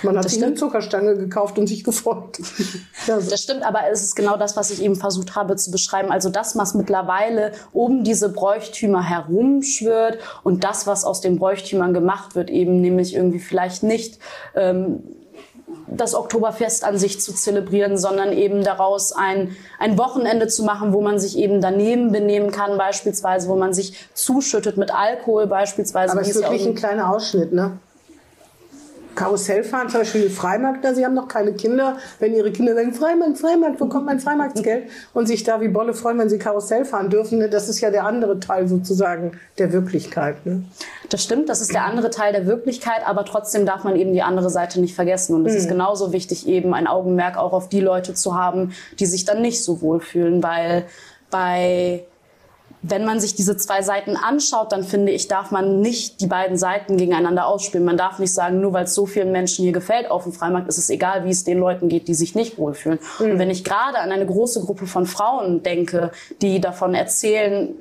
[0.03, 2.39] Man hat das sich eine Zuckerstange gekauft und sich gefreut.
[3.07, 3.29] ja, so.
[3.29, 6.11] Das stimmt, aber es ist genau das, was ich eben versucht habe zu beschreiben.
[6.11, 12.35] Also das, was mittlerweile um diese Bräuchtümer herumschwirrt und das, was aus den Bräuchtümern gemacht
[12.35, 14.19] wird, eben nämlich irgendwie vielleicht nicht
[14.55, 15.03] ähm,
[15.87, 21.01] das Oktoberfest an sich zu zelebrieren, sondern eben daraus ein, ein Wochenende zu machen, wo
[21.01, 26.13] man sich eben daneben benehmen kann, beispielsweise, wo man sich zuschüttet mit Alkohol beispielsweise.
[26.13, 27.79] Aber es ist wirklich ein kleiner Ausschnitt, ne?
[29.19, 31.97] Karussell fahren, zum Beispiel Freimarktler, sie haben noch keine Kinder.
[32.19, 34.89] Wenn ihre Kinder sagen, Freimarkt, Freimarkt, wo kommt mein Freimarktsgeld?
[35.13, 37.49] Und sich da wie Bolle freuen, wenn sie Karussell fahren dürfen, ne?
[37.49, 40.45] das ist ja der andere Teil sozusagen der Wirklichkeit.
[40.45, 40.63] Ne?
[41.09, 44.21] Das stimmt, das ist der andere Teil der Wirklichkeit, aber trotzdem darf man eben die
[44.21, 45.35] andere Seite nicht vergessen.
[45.35, 45.59] Und es mhm.
[45.59, 49.41] ist genauso wichtig, eben ein Augenmerk auch auf die Leute zu haben, die sich dann
[49.41, 50.85] nicht so wohlfühlen, weil
[51.29, 52.05] bei
[52.81, 56.57] wenn man sich diese zwei Seiten anschaut, dann finde ich, darf man nicht die beiden
[56.57, 57.85] Seiten gegeneinander ausspielen.
[57.85, 60.69] Man darf nicht sagen, nur weil es so vielen Menschen hier gefällt auf dem Freimarkt,
[60.69, 62.99] ist es egal, wie es den Leuten geht, die sich nicht wohlfühlen.
[63.19, 63.31] Mhm.
[63.31, 66.11] Und wenn ich gerade an eine große Gruppe von Frauen denke,
[66.41, 67.75] die davon erzählen,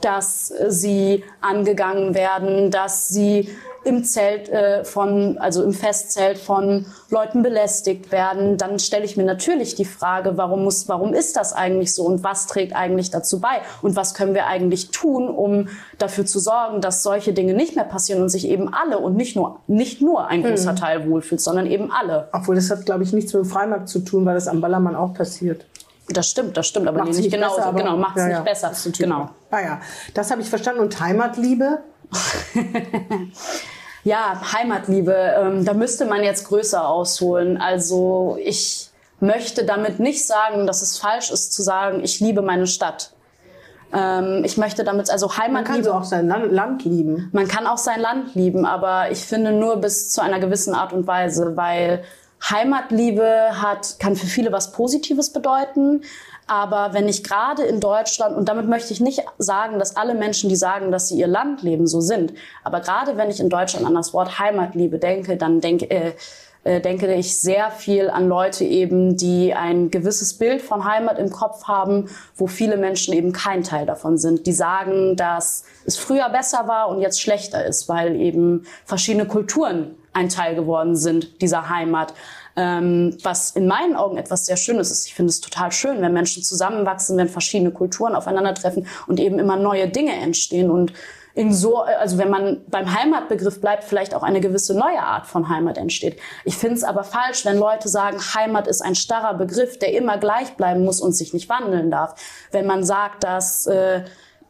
[0.00, 3.48] dass sie angegangen werden, dass sie
[3.84, 9.24] im Zelt äh, von, also im Festzelt von Leuten belästigt werden, dann stelle ich mir
[9.24, 13.40] natürlich die Frage, warum muss, warum ist das eigentlich so und was trägt eigentlich dazu
[13.40, 15.68] bei und was können wir eigentlich tun, um
[15.98, 19.34] dafür zu sorgen, dass solche Dinge nicht mehr passieren und sich eben alle und nicht
[19.34, 20.76] nur, nicht nur ein großer mhm.
[20.76, 22.28] Teil wohlfühlt, sondern eben alle.
[22.32, 24.94] Obwohl das hat, glaube ich, nichts mit dem Freimarkt zu tun, weil das am Ballermann
[24.94, 25.64] auch passiert.
[26.08, 27.56] Das stimmt, das stimmt, aber macht's nee, nicht, nicht genauso.
[27.56, 28.42] Besser, genau, macht es ja, nicht ja.
[28.42, 28.72] besser.
[28.98, 29.30] Genau.
[29.50, 29.80] Ah ja,
[30.14, 30.80] das habe ich verstanden.
[30.80, 31.78] Und Heimatliebe?
[34.04, 37.56] ja, Heimatliebe, ähm, da müsste man jetzt größer ausholen.
[37.60, 38.90] Also ich
[39.20, 43.12] möchte damit nicht sagen, dass es falsch ist zu sagen, ich liebe meine Stadt.
[43.92, 45.52] Ähm, ich möchte damit, also Heimatliebe.
[45.52, 47.28] Man kann so auch sein Land lieben.
[47.32, 50.92] Man kann auch sein Land lieben, aber ich finde nur bis zu einer gewissen Art
[50.92, 52.02] und Weise, weil
[52.48, 56.02] Heimatliebe hat, kann für viele was Positives bedeuten.
[56.50, 60.48] Aber wenn ich gerade in Deutschland, und damit möchte ich nicht sagen, dass alle Menschen,
[60.48, 62.34] die sagen, dass sie ihr Land leben, so sind.
[62.64, 66.12] Aber gerade wenn ich in Deutschland an das Wort Heimatliebe denke, dann denke, äh,
[66.62, 71.30] äh, denke ich sehr viel an Leute eben, die ein gewisses Bild von Heimat im
[71.30, 74.46] Kopf haben, wo viele Menschen eben kein Teil davon sind.
[74.46, 79.94] Die sagen, dass es früher besser war und jetzt schlechter ist, weil eben verschiedene Kulturen
[80.12, 82.12] ein Teil geworden sind dieser Heimat.
[82.56, 85.06] Ähm, was in meinen Augen etwas sehr Schönes ist.
[85.06, 89.56] Ich finde es total schön, wenn Menschen zusammenwachsen, wenn verschiedene Kulturen aufeinandertreffen und eben immer
[89.56, 90.92] neue Dinge entstehen und
[91.40, 95.48] in so, also wenn man beim Heimatbegriff bleibt, vielleicht auch eine gewisse neue Art von
[95.48, 96.18] Heimat entsteht.
[96.44, 100.18] Ich finde es aber falsch, wenn Leute sagen, Heimat ist ein starrer Begriff, der immer
[100.18, 102.14] gleich bleiben muss und sich nicht wandeln darf.
[102.52, 104.02] Wenn man sagt, dass äh,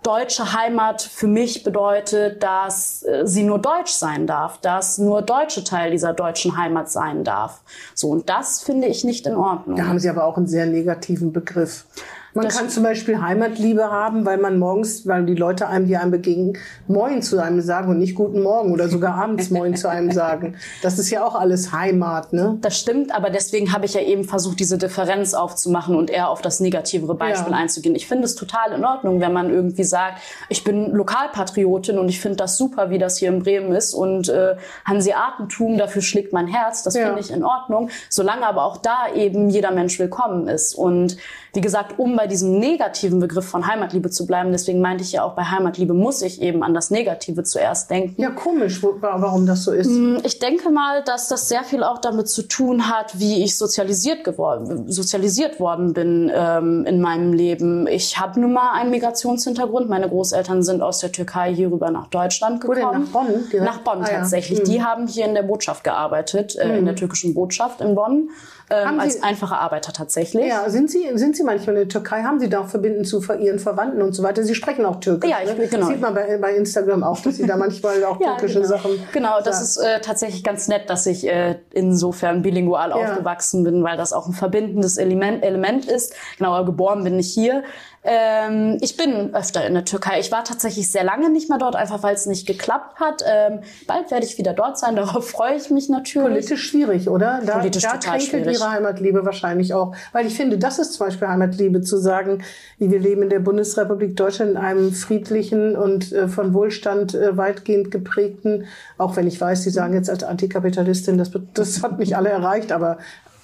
[0.02, 5.62] deutsche Heimat für mich bedeutet, dass äh, sie nur deutsch sein darf, dass nur deutsche
[5.62, 7.62] Teil dieser deutschen Heimat sein darf.
[7.94, 9.76] So, und das finde ich nicht in Ordnung.
[9.76, 11.86] Da haben Sie aber auch einen sehr negativen Begriff.
[12.34, 15.96] Man das kann zum Beispiel Heimatliebe haben, weil man morgens, weil die Leute einem, die
[15.96, 19.88] einem begegnen, Moin zu einem sagen und nicht Guten Morgen oder sogar abends Moin zu
[19.88, 20.56] einem sagen.
[20.82, 22.58] Das ist ja auch alles Heimat, ne?
[22.60, 26.40] Das stimmt, aber deswegen habe ich ja eben versucht, diese Differenz aufzumachen und eher auf
[26.40, 27.58] das negativere Beispiel ja.
[27.58, 27.94] einzugehen.
[27.94, 32.20] Ich finde es total in Ordnung, wenn man irgendwie sagt, ich bin Lokalpatriotin und ich
[32.20, 36.46] finde das super, wie das hier in Bremen ist und äh, Hanseatentum, dafür schlägt mein
[36.46, 36.82] Herz.
[36.82, 37.06] Das ja.
[37.06, 40.74] finde ich in Ordnung, solange aber auch da eben jeder Mensch willkommen ist.
[40.74, 41.16] Und
[41.52, 45.24] wie gesagt, um bei diesem negativen Begriff von Heimatliebe zu bleiben, deswegen meinte ich ja
[45.24, 48.20] auch, bei Heimatliebe muss ich eben an das Negative zuerst denken.
[48.20, 49.90] Ja, komisch, warum das so ist.
[49.90, 53.56] Mm, ich denke mal, dass das sehr viel auch damit zu tun hat, wie ich
[53.56, 57.86] sozialisiert geworden, sozialisiert worden bin ähm, in meinem Leben.
[57.86, 59.88] Ich habe nun mal einen Migrationshintergrund.
[59.88, 62.82] Meine Großeltern sind aus der Türkei hier rüber nach Deutschland gekommen.
[62.82, 63.48] Wo denn, nach Bonn?
[63.50, 63.64] Direkt?
[63.64, 64.60] Nach Bonn ah, tatsächlich.
[64.60, 64.64] Ja.
[64.64, 64.70] Hm.
[64.70, 66.78] Die haben hier in der Botschaft gearbeitet, äh, hm.
[66.78, 68.30] in der türkischen Botschaft in Bonn
[68.70, 70.46] ähm, als einfache Arbeiter tatsächlich.
[70.46, 72.22] Ja, sind Sie, sind Sie manchmal in der Türkei?
[72.22, 74.42] Haben Sie da auch Verbindungen zu Ihren Verwandten und so weiter?
[74.44, 75.30] Sie sprechen auch Türkisch.
[75.30, 75.66] Ja, ich, ne?
[75.66, 75.86] genau.
[75.86, 78.68] Sieht man bei, bei Instagram auch, dass Sie da manchmal auch ja, türkische genau.
[78.68, 78.90] Sachen.
[79.12, 82.96] Genau, das ist äh, tatsächlich ganz nett, dass ich äh, insofern bilingual ja.
[82.96, 86.14] aufgewachsen bin, weil das auch ein verbindendes Element, Element ist.
[86.38, 87.64] Genauer geboren bin ich hier.
[88.02, 90.20] Ähm, ich bin öfter in der Türkei.
[90.20, 93.22] Ich war tatsächlich sehr lange nicht mehr dort, einfach weil es nicht geklappt hat.
[93.26, 96.28] Ähm, bald werde ich wieder dort sein, darauf freue ich mich natürlich.
[96.28, 97.40] Politisch schwierig, oder?
[97.44, 98.58] Da, Politisch da total schwierig.
[98.58, 99.94] Ihre Heimatliebe wahrscheinlich auch.
[100.12, 102.42] Weil ich finde, das ist zum Beispiel Heimatliebe, zu sagen,
[102.78, 107.90] wir leben in der Bundesrepublik Deutschland in einem friedlichen und äh, von Wohlstand äh, weitgehend
[107.90, 108.64] geprägten,
[108.96, 112.72] auch wenn ich weiß, Sie sagen jetzt als Antikapitalistin, das, das hat nicht alle erreicht,
[112.72, 112.98] aber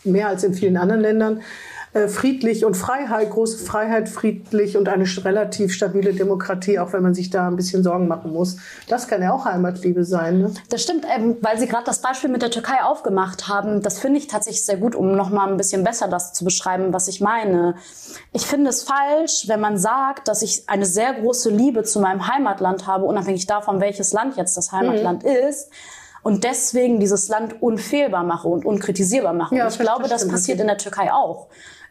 [0.04, 1.42] mehr als in vielen anderen Ländern.
[1.96, 7.14] Äh, friedlich und Freiheit, große Freiheit, friedlich und eine relativ stabile Demokratie, auch wenn man
[7.14, 8.58] sich da ein bisschen Sorgen machen muss.
[8.86, 10.40] Das kann ja auch Heimatliebe sein.
[10.42, 10.54] Ne?
[10.68, 13.80] Das stimmt, ähm, weil Sie gerade das Beispiel mit der Türkei aufgemacht haben.
[13.80, 16.92] Das finde ich tatsächlich sehr gut, um noch mal ein bisschen besser das zu beschreiben,
[16.92, 17.76] was ich meine.
[18.34, 22.28] Ich finde es falsch, wenn man sagt, dass ich eine sehr große Liebe zu meinem
[22.28, 25.30] Heimatland habe, unabhängig davon, welches Land jetzt das Heimatland mhm.
[25.30, 25.70] ist
[26.26, 29.54] und deswegen dieses Land unfehlbar mache und unkritisierbar mache.
[29.54, 31.46] Ja, und ich glaube, das passiert in der Türkei auch.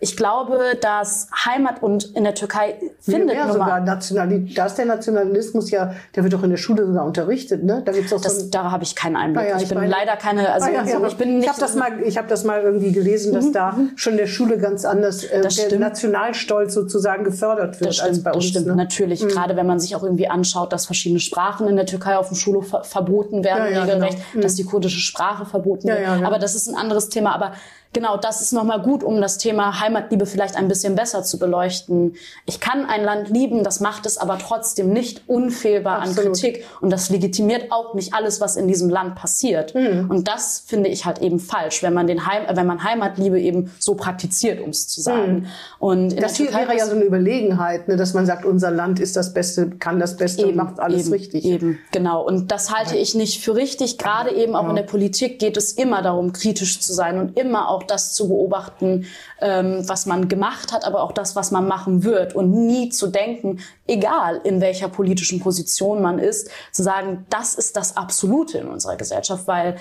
[0.05, 4.85] Ich glaube, dass Heimat und in der Türkei findet ja, sogar Nationali da ist der
[4.85, 7.81] Nationalismus ja, der wird doch in der Schule sogar unterrichtet, ne?
[7.83, 9.49] Da gibt's auch das, so da habe ich keinen Einblick.
[9.49, 11.45] Ja, ich, ich bin meine, leider keine, also ah, ja, so, ich bin nicht.
[11.45, 13.53] Ich habe das mal, ich habe das mal irgendwie gelesen, dass mhm.
[13.53, 13.91] da mhm.
[13.95, 15.79] schon in der Schule ganz anders äh, der stimmt.
[15.79, 18.43] Nationalstolz sozusagen gefördert wird stimmt, als bei uns.
[18.43, 18.75] Das stimmt, ne?
[18.75, 19.23] natürlich.
[19.23, 19.29] Mhm.
[19.29, 22.37] Gerade wenn man sich auch irgendwie anschaut, dass verschiedene Sprachen in der Türkei auf dem
[22.37, 24.43] Schulhof ver verboten werden, ja, regelrecht, genau.
[24.43, 24.57] dass mhm.
[24.57, 25.97] die kurdische Sprache verboten wird.
[25.97, 26.27] Genau.
[26.27, 27.33] Aber das ist ein anderes Thema.
[27.33, 27.53] Aber
[27.95, 32.15] genau, das ist nochmal gut, um das Thema Heimatliebe vielleicht ein bisschen besser zu beleuchten.
[32.45, 36.17] Ich kann ein Land lieben, das macht es aber trotzdem nicht unfehlbar Absolut.
[36.19, 39.73] an Kritik und das legitimiert auch nicht alles, was in diesem Land passiert.
[39.73, 40.09] Mhm.
[40.09, 43.71] Und das finde ich halt eben falsch, wenn man den Heim, wenn man Heimatliebe eben
[43.79, 45.33] so praktiziert, um es zu sagen.
[45.33, 45.45] Mhm.
[45.79, 49.15] Und das hier wäre ja so eine Überlegenheit, ne, dass man sagt, unser Land ist
[49.15, 51.45] das Beste, kann das Beste eben, und macht alles eben, richtig.
[51.45, 52.25] Eben, genau.
[52.25, 53.97] Und das halte ich nicht für richtig.
[53.97, 54.69] Gerade eben auch ja.
[54.71, 58.27] in der Politik geht es immer darum, kritisch zu sein und immer auch das zu
[58.27, 59.05] beobachten,
[59.41, 63.07] ähm, was man gemacht hat, aber auch das, was man machen wird und nie zu
[63.07, 68.67] denken, egal in welcher politischen Position man ist, zu sagen, das ist das Absolute in
[68.67, 69.77] unserer Gesellschaft, weil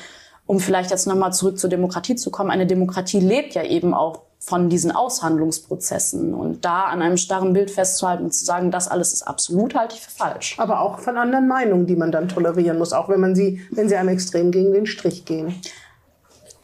[0.47, 4.21] um vielleicht jetzt nochmal zurück zur Demokratie zu kommen, eine Demokratie lebt ja eben auch
[4.45, 9.15] von diesen Aushandlungsprozessen und da an einem starren Bild festzuhalten und zu sagen, das alles
[9.15, 10.57] ist absolut, halte ich für falsch.
[10.59, 13.89] Aber auch von anderen Meinungen, die man dann tolerieren muss, auch wenn man sie, wenn
[13.89, 15.55] sie einem extrem gegen den Strich gehen.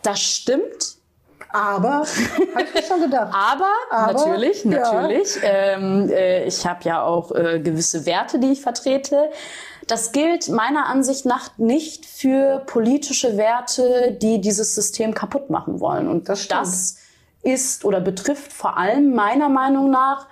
[0.03, 1.00] Das stimmt.
[1.53, 3.35] Aber, habe ich mir schon gedacht.
[3.35, 5.37] Aber, Aber natürlich, natürlich.
[5.37, 5.49] Ja.
[5.49, 9.31] Ähm, äh, ich habe ja auch äh, gewisse Werte, die ich vertrete.
[9.87, 16.07] Das gilt meiner Ansicht nach nicht für politische Werte, die dieses System kaputt machen wollen.
[16.09, 16.99] Und das, das
[17.43, 20.27] ist oder betrifft vor allem meiner Meinung nach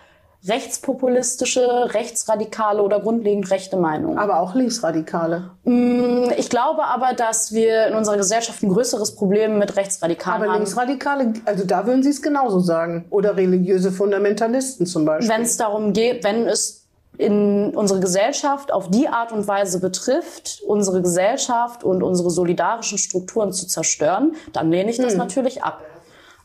[0.46, 4.18] rechtspopulistische, rechtsradikale oder grundlegend rechte Meinungen.
[4.18, 5.50] Aber auch Linksradikale.
[5.64, 10.52] Mm, ich glaube aber, dass wir in unserer Gesellschaft ein größeres Problem mit Rechtsradikalen aber
[10.52, 10.58] haben.
[10.60, 13.06] Linksradikale, also da würden Sie es genauso sagen.
[13.10, 15.28] Oder religiöse Fundamentalisten zum Beispiel.
[15.28, 16.84] Wenn es darum geht, wenn es
[17.16, 23.52] in unsere Gesellschaft auf die Art und Weise betrifft, unsere Gesellschaft und unsere solidarischen Strukturen
[23.52, 25.18] zu zerstören, dann lehne ich das Hm.
[25.18, 25.82] natürlich ab.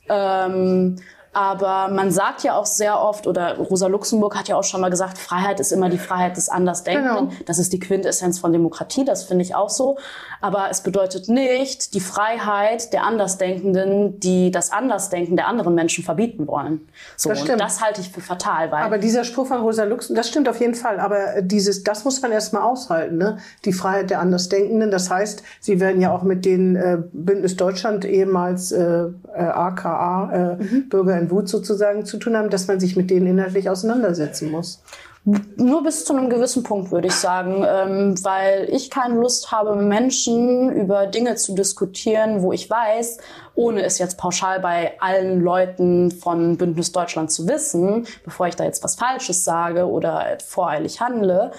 [0.10, 0.96] Ähm,
[1.34, 4.90] aber man sagt ja auch sehr oft, oder Rosa Luxemburg hat ja auch schon mal
[4.90, 7.30] gesagt, Freiheit ist immer die Freiheit des Andersdenkenden.
[7.30, 7.42] Genau.
[7.48, 9.98] Das ist die Quintessenz von Demokratie, das finde ich auch so.
[10.42, 16.48] Aber es bedeutet nicht die Freiheit der Andersdenkenden, die das Andersdenken der anderen Menschen verbieten
[16.48, 16.88] wollen.
[17.18, 17.62] So, Das und stimmt.
[17.62, 20.60] das halte ich für fatal, weil Aber dieser Spruch von Rosa Luxemburg, das stimmt auf
[20.60, 21.00] jeden Fall.
[21.00, 23.38] Aber dieses, das muss man erstmal aushalten, ne?
[23.66, 24.92] Die Freiheit der Andersdenkenden.
[24.92, 30.58] Das heißt, sie werden ja auch mit den äh, Bündnis Deutschland ehemals äh, äh, AKA
[30.60, 34.52] äh, Bürger in Wut sozusagen zu tun haben, dass man sich mit denen inhaltlich auseinandersetzen
[34.52, 34.82] muss.
[35.26, 39.74] Nur bis zu einem gewissen Punkt, würde ich sagen, ähm, weil ich keine Lust habe,
[39.74, 43.20] mit Menschen über Dinge zu diskutieren, wo ich weiß,
[43.56, 48.66] ohne es jetzt pauschal bei allen Leuten von Bündnis Deutschland zu wissen, bevor ich da
[48.66, 51.52] jetzt was Falsches sage oder voreilig handle.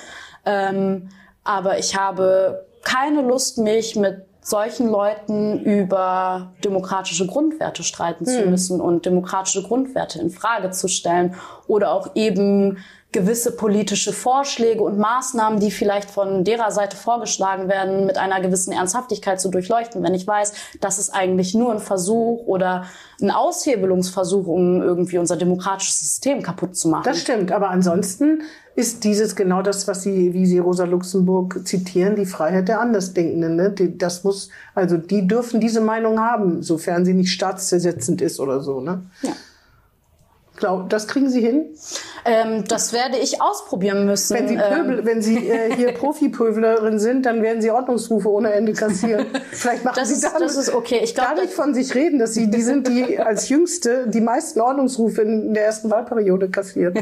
[0.45, 1.09] Ähm,
[1.43, 8.79] aber ich habe keine Lust, mich mit solchen Leuten über demokratische Grundwerte streiten zu müssen
[8.79, 11.35] und demokratische Grundwerte in Frage zu stellen
[11.67, 12.77] oder auch eben
[13.15, 18.73] gewisse politische Vorschläge und Maßnahmen, die vielleicht von derer Seite vorgeschlagen werden, mit einer gewissen
[18.73, 20.03] Ernsthaftigkeit zu durchleuchten.
[20.03, 22.87] Wenn ich weiß, das ist eigentlich nur ein Versuch oder
[23.23, 27.05] ein Aushebelungsversuch, um irgendwie unser demokratisches System kaputt zu machen.
[27.05, 28.43] Das stimmt, aber ansonsten
[28.75, 33.55] ist dieses genau das, was Sie, wie Sie Rosa Luxemburg zitieren, die Freiheit der Andersdenkenden.
[33.55, 33.71] Ne?
[33.71, 38.61] Die, das muss, also die dürfen diese Meinung haben, sofern sie nicht staatszersetzend ist oder
[38.61, 38.81] so.
[38.81, 39.07] Ne?
[39.23, 39.31] Ja.
[40.57, 41.67] Glaub, das kriegen Sie hin?
[42.27, 44.35] Ähm, das werde ich ausprobieren müssen.
[44.35, 48.53] Wenn Sie, Ähm, Pöbel, wenn Sie äh, hier Profipöblerin sind, dann werden Sie Ordnungsrufe ohne
[48.53, 49.27] Ende kassieren.
[49.53, 51.01] Vielleicht machen Das Sie ist- damit, das ist okay.
[51.03, 54.21] Ich glaub, gar nicht von sich reden, dass Sie die sind, die als Jüngste die
[54.21, 56.95] meisten Ordnungsrufe in der ersten Wahlperiode kassieren.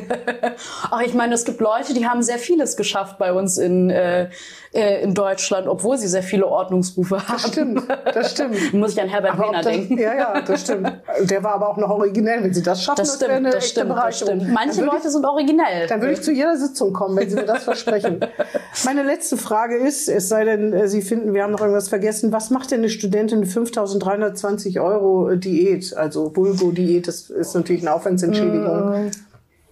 [0.91, 4.29] Ach, ich meine, es gibt Leute, die haben sehr vieles geschafft bei uns in, äh,
[4.73, 7.33] äh, in Deutschland, obwohl sie sehr viele Ordnungsrufe haben.
[7.43, 7.83] Das stimmt,
[8.15, 8.73] das stimmt.
[8.75, 9.99] Muss ich an Herbert Aber Wehner das, denken.
[9.99, 10.93] Ja, ja, das stimmt.
[11.21, 12.43] Der war aber auch noch originell.
[12.43, 14.49] Wenn Sie das schaffen, Das stimmt, das echte stimmt, das stimmt.
[14.53, 15.87] Manche Dann Leute sind originell.
[15.87, 18.21] Dann würde ich zu jeder Sitzung kommen, wenn Sie mir das versprechen.
[18.85, 22.33] Meine letzte Frage ist, es sei denn, äh, Sie finden, wir haben noch irgendwas vergessen,
[22.33, 25.97] was macht denn eine Studentin mit 5.320 Euro Diät?
[25.97, 29.11] Also Vulgo-Diät, das ist natürlich eine Aufwandsentschädigung.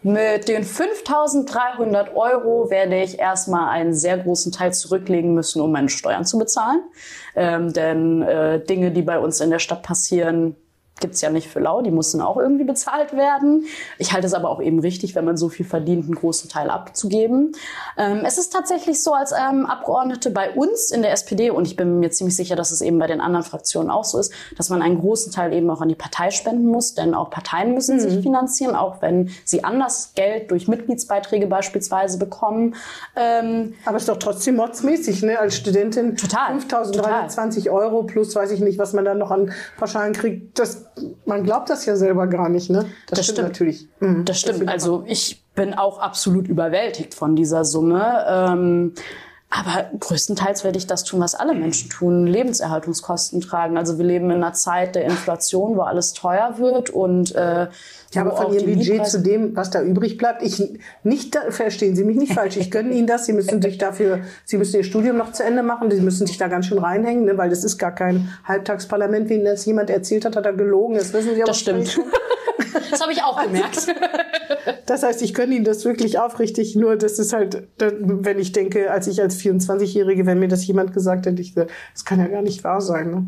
[0.03, 5.91] Mit den 5300 Euro werde ich erstmal einen sehr großen Teil zurücklegen müssen, um meine
[5.91, 6.81] Steuern zu bezahlen.
[7.37, 10.57] Ähm, denn äh, Dinge, die bei uns in der Stadt passieren,
[11.01, 13.65] gibt's ja nicht für lau, die müssen auch irgendwie bezahlt werden.
[13.99, 16.71] Ich halte es aber auch eben richtig, wenn man so viel verdient, einen großen Teil
[16.71, 17.53] abzugeben.
[17.97, 21.77] Ähm, es ist tatsächlich so, als ähm, Abgeordnete bei uns in der SPD, und ich
[21.77, 24.69] bin mir ziemlich sicher, dass es eben bei den anderen Fraktionen auch so ist, dass
[24.69, 27.97] man einen großen Teil eben auch an die Partei spenden muss, denn auch Parteien müssen
[27.97, 28.01] Mhm.
[28.01, 32.75] sich finanzieren, auch wenn sie anders Geld durch Mitgliedsbeiträge beispielsweise bekommen.
[33.17, 35.39] Ähm, Aber ist doch trotzdem mordsmäßig, ne?
[35.39, 40.13] Als Studentin Total, 5.320 Euro plus weiß ich nicht, was man dann noch an Pauschalen
[40.13, 40.59] kriegt.
[40.59, 40.87] Das,
[41.25, 42.87] man glaubt das ja selber gar nicht, ne?
[43.09, 43.49] Das stimmt.
[43.49, 43.89] natürlich.
[44.01, 44.25] Mhm.
[44.25, 44.69] Das stimmt.
[44.69, 48.25] Also ich bin auch absolut überwältigt von dieser Summe.
[48.29, 48.95] Ähm,
[49.53, 53.77] aber größtenteils werde ich das tun, was alle Menschen tun, Lebenserhaltungskosten tragen.
[53.77, 57.67] Also wir leben in einer Zeit der Inflation, wo alles teuer wird und äh,
[58.13, 60.63] Ja, aber von auch Ihrem Budget Mietpreise- zu dem, was da übrig bleibt, ich
[61.03, 62.57] nicht, verstehen Sie mich nicht falsch.
[62.59, 63.27] Ich gönne Ihnen das.
[63.27, 65.91] Sie müssen sich dafür, Sie müssen Ihr Studium noch zu Ende machen.
[65.91, 67.37] Sie müssen sich da ganz schön reinhängen, ne?
[67.37, 70.95] weil das ist gar kein Halbtagsparlament, wie Ihnen das jemand erzählt hat, hat er gelogen.
[70.95, 71.99] Das wissen Sie aber Das stimmt.
[72.89, 73.79] Das habe ich auch gemerkt.
[74.91, 76.75] Das heißt, ich gönne Ihnen das wirklich aufrichtig.
[76.75, 80.93] Nur, das ist halt, wenn ich denke, als ich als 24-Jährige, wenn mir das jemand
[80.93, 83.11] gesagt hätte, ich, das kann ja gar nicht wahr sein.
[83.13, 83.27] Ne?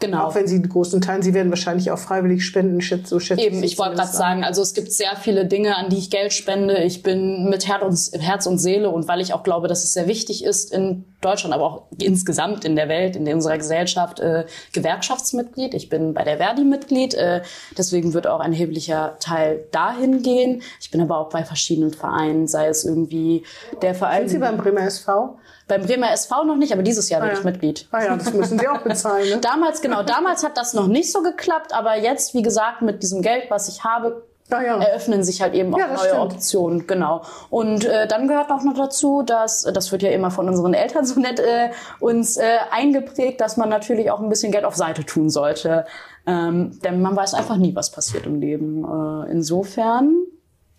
[0.00, 0.24] Genau.
[0.24, 3.62] Auch wenn Sie in großen Teilen, Sie werden wahrscheinlich auch freiwillig spenden, so schätze Eben,
[3.62, 6.82] ich wollte gerade sagen, also es gibt sehr viele Dinge, an die ich Geld spende.
[6.84, 9.92] Ich bin mit Herz und, Herz und Seele und weil ich auch glaube, dass es
[9.92, 14.44] sehr wichtig ist in Deutschland, aber auch insgesamt in der Welt, in unserer Gesellschaft, äh,
[14.72, 15.74] Gewerkschaftsmitglied.
[15.74, 17.42] Ich bin bei der Verdi Mitglied, äh,
[17.76, 20.62] deswegen wird auch ein erheblicher Teil dahin gehen.
[20.80, 23.42] Ich bin aber auch bei verschiedenen Vereinen, sei es irgendwie
[23.82, 24.28] der Verein.
[24.28, 25.38] Sind Sie beim Bremer SV?
[25.68, 27.44] Beim Bremer SV noch nicht, aber dieses Jahr bin Ah, ich ja.
[27.44, 27.86] Mitglied.
[27.92, 29.28] Ah ja, das müssen Sie auch bezahlen.
[29.28, 29.36] Ne?
[29.40, 33.22] Damals, genau, damals hat das noch nicht so geklappt, aber jetzt, wie gesagt, mit diesem
[33.22, 34.78] Geld, was ich habe, Ah ja.
[34.80, 36.20] eröffnen sich halt eben auch Ja, neue stimmt.
[36.22, 37.20] Optionen, genau.
[37.50, 41.04] Und äh, dann gehört auch noch dazu, dass, das wird ja immer von unseren Eltern
[41.04, 41.68] so nett äh,
[42.00, 45.84] uns äh, eingeprägt, dass man natürlich auch ein bisschen Geld auf Seite tun sollte.
[46.26, 48.84] Ähm, denn man weiß einfach nie, was passiert im Leben.
[48.84, 50.14] Äh, insofern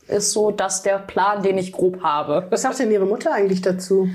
[0.07, 2.47] ist so das der Plan, den ich grob habe.
[2.49, 4.09] Was sagt denn Ihre Mutter eigentlich dazu?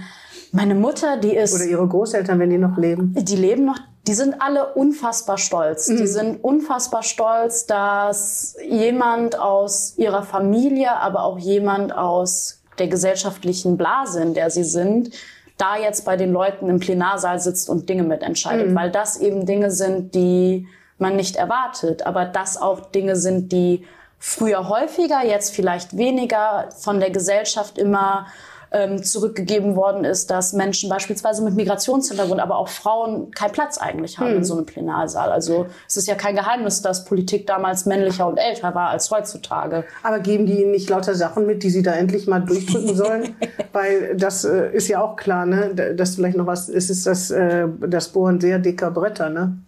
[0.55, 1.53] Meine Mutter, die ist.
[1.53, 3.13] Oder Ihre Großeltern, wenn die noch leben?
[3.19, 3.79] Die leben noch.
[4.07, 5.89] Die sind alle unfassbar stolz.
[5.89, 5.97] Mhm.
[5.97, 13.77] Die sind unfassbar stolz, dass jemand aus ihrer Familie, aber auch jemand aus der gesellschaftlichen
[13.77, 15.11] Blase, in der sie sind,
[15.57, 18.75] da jetzt bei den Leuten im Plenarsaal sitzt und Dinge mitentscheidet, mhm.
[18.77, 23.85] weil das eben Dinge sind, die man nicht erwartet, aber das auch Dinge sind, die
[24.21, 28.27] früher häufiger, jetzt vielleicht weniger von der Gesellschaft immer
[28.75, 34.18] ähm, zurückgegeben worden ist, dass Menschen beispielsweise mit Migrationshintergrund, aber auch Frauen keinen Platz eigentlich
[34.18, 34.37] haben hm.
[34.39, 35.31] in so einem Plenarsaal.
[35.31, 39.85] Also es ist ja kein Geheimnis, dass Politik damals männlicher und älter war als heutzutage.
[40.03, 43.37] Aber geben die ihnen nicht lauter Sachen mit, die sie da endlich mal durchdrücken sollen?
[43.72, 45.95] Weil das äh, ist ja auch klar, ne?
[45.97, 49.59] dass vielleicht noch was ist, ist das, äh, das Bohren sehr dicker Bretter, ne?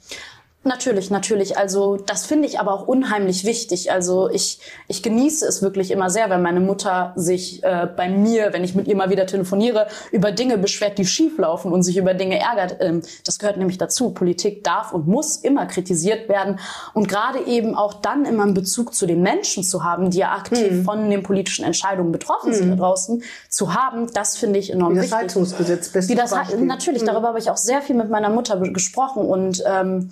[0.66, 1.56] Natürlich, natürlich.
[1.56, 3.92] Also das finde ich aber auch unheimlich wichtig.
[3.92, 4.58] Also ich,
[4.88, 8.74] ich genieße es wirklich immer sehr, wenn meine Mutter sich äh, bei mir, wenn ich
[8.74, 12.40] mit ihr mal wieder telefoniere, über Dinge beschwert, die schief laufen und sich über Dinge
[12.40, 12.78] ärgert.
[12.80, 14.10] Ähm, das gehört nämlich dazu.
[14.10, 16.58] Politik darf und muss immer kritisiert werden.
[16.94, 20.32] Und gerade eben auch dann immer einen Bezug zu den Menschen zu haben, die ja
[20.32, 20.84] aktiv hm.
[20.84, 22.58] von den politischen Entscheidungen betroffen hm.
[22.58, 25.18] sind da draußen, zu haben, das finde ich enorm Wie das wichtig.
[25.18, 27.06] Heizungsgesetz, Wie das Natürlich, hm.
[27.06, 30.10] darüber habe ich auch sehr viel mit meiner Mutter gesprochen und ähm,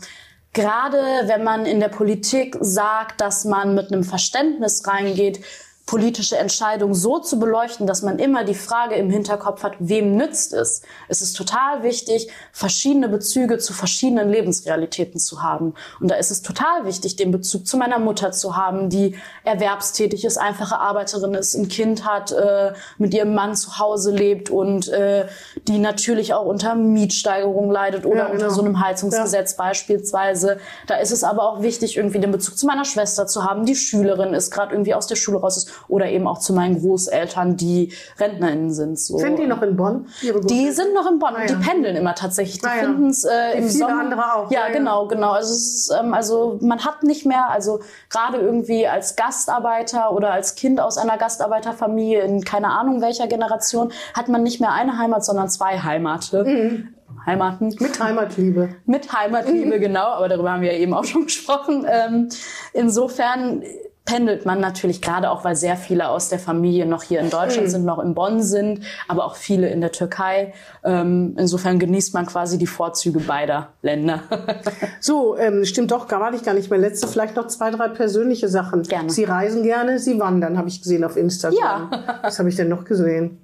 [0.54, 0.96] Gerade
[1.26, 5.40] wenn man in der Politik sagt, dass man mit einem Verständnis reingeht,
[5.86, 10.54] politische Entscheidung so zu beleuchten, dass man immer die Frage im Hinterkopf hat, wem nützt
[10.54, 10.80] es?
[11.08, 15.74] Es ist total wichtig, verschiedene Bezüge zu verschiedenen Lebensrealitäten zu haben.
[16.00, 20.24] Und da ist es total wichtig, den Bezug zu meiner Mutter zu haben, die erwerbstätig
[20.24, 24.88] ist, einfache Arbeiterin ist, ein Kind hat, äh, mit ihrem Mann zu Hause lebt und
[24.88, 25.26] äh,
[25.68, 28.34] die natürlich auch unter Mietsteigerung leidet oder ja, genau.
[28.34, 29.64] unter so einem Heizungsgesetz ja.
[29.64, 30.58] beispielsweise.
[30.86, 33.76] Da ist es aber auch wichtig, irgendwie den Bezug zu meiner Schwester zu haben, die
[33.76, 37.56] Schülerin ist, gerade irgendwie aus der Schule raus ist oder eben auch zu meinen Großeltern,
[37.56, 38.98] die RentnerInnen sind.
[38.98, 39.18] So.
[39.18, 40.06] Sind die noch in Bonn?
[40.22, 41.34] die sind noch in Bonn.
[41.36, 41.46] Ah, ja.
[41.46, 42.60] Die pendeln immer tatsächlich.
[42.60, 42.82] Die ah, ja.
[42.82, 44.00] finden es äh, im viele Sommer.
[44.00, 44.50] andere auch.
[44.50, 45.32] Ja, ja, genau, genau.
[45.32, 50.32] Also, es ist, ähm, also man hat nicht mehr, also gerade irgendwie als Gastarbeiter oder
[50.32, 54.98] als Kind aus einer Gastarbeiterfamilie in keine Ahnung welcher Generation, hat man nicht mehr eine
[54.98, 56.44] Heimat, sondern zwei Heimate.
[56.44, 56.94] Mhm.
[57.26, 57.74] Heimaten.
[57.78, 58.76] Mit Heimatliebe.
[58.86, 60.08] Mit Heimatliebe, genau.
[60.08, 61.86] Aber darüber haben wir ja eben auch schon gesprochen.
[61.88, 62.28] Ähm,
[62.72, 63.62] insofern
[64.04, 67.68] pendelt man natürlich gerade auch, weil sehr viele aus der Familie noch hier in Deutschland
[67.68, 67.70] mhm.
[67.70, 70.52] sind, noch in Bonn sind, aber auch viele in der Türkei.
[70.84, 74.22] Ähm, insofern genießt man quasi die Vorzüge beider Länder.
[75.00, 76.78] so, ähm, stimmt doch, gar nicht, gar nicht mehr.
[76.78, 78.82] Letzte vielleicht noch zwei, drei persönliche Sachen.
[78.82, 79.08] Gerne.
[79.08, 81.90] Sie reisen gerne, Sie wandern, habe ich gesehen auf Instagram.
[81.90, 82.18] Ja.
[82.22, 83.40] Was habe ich denn noch gesehen?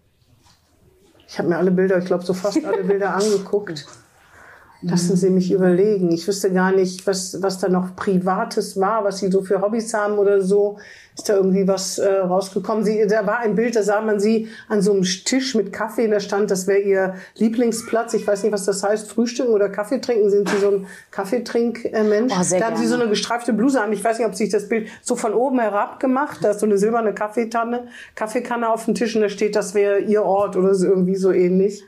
[1.27, 3.87] Ich habe mir alle Bilder, ich glaube so fast alle Bilder angeguckt.
[4.83, 6.11] Lassen Sie mich überlegen.
[6.11, 9.93] Ich wüsste gar nicht, was, was da noch Privates war, was Sie so für Hobbys
[9.93, 10.79] haben oder so.
[11.15, 12.83] Ist da irgendwie was äh, rausgekommen?
[12.83, 16.09] Sie, da war ein Bild, da sah man Sie an so einem Tisch mit Kaffee,
[16.09, 18.15] da stand, das wäre Ihr Lieblingsplatz.
[18.15, 20.31] Ich weiß nicht, was das heißt, Frühstücken oder Kaffee trinken.
[20.31, 22.33] Sind Sie so ein Kaffeetrinkmensch?
[22.33, 23.93] Oh, da haben Sie so eine gestreifte Bluse an.
[23.93, 26.39] Ich weiß nicht, ob sich das Bild so von oben herab gemacht.
[26.41, 29.99] Da ist so eine silberne Kaffeetanne, Kaffeekanne auf dem Tisch und da steht, das wäre
[29.99, 31.85] Ihr Ort oder so irgendwie so ähnlich.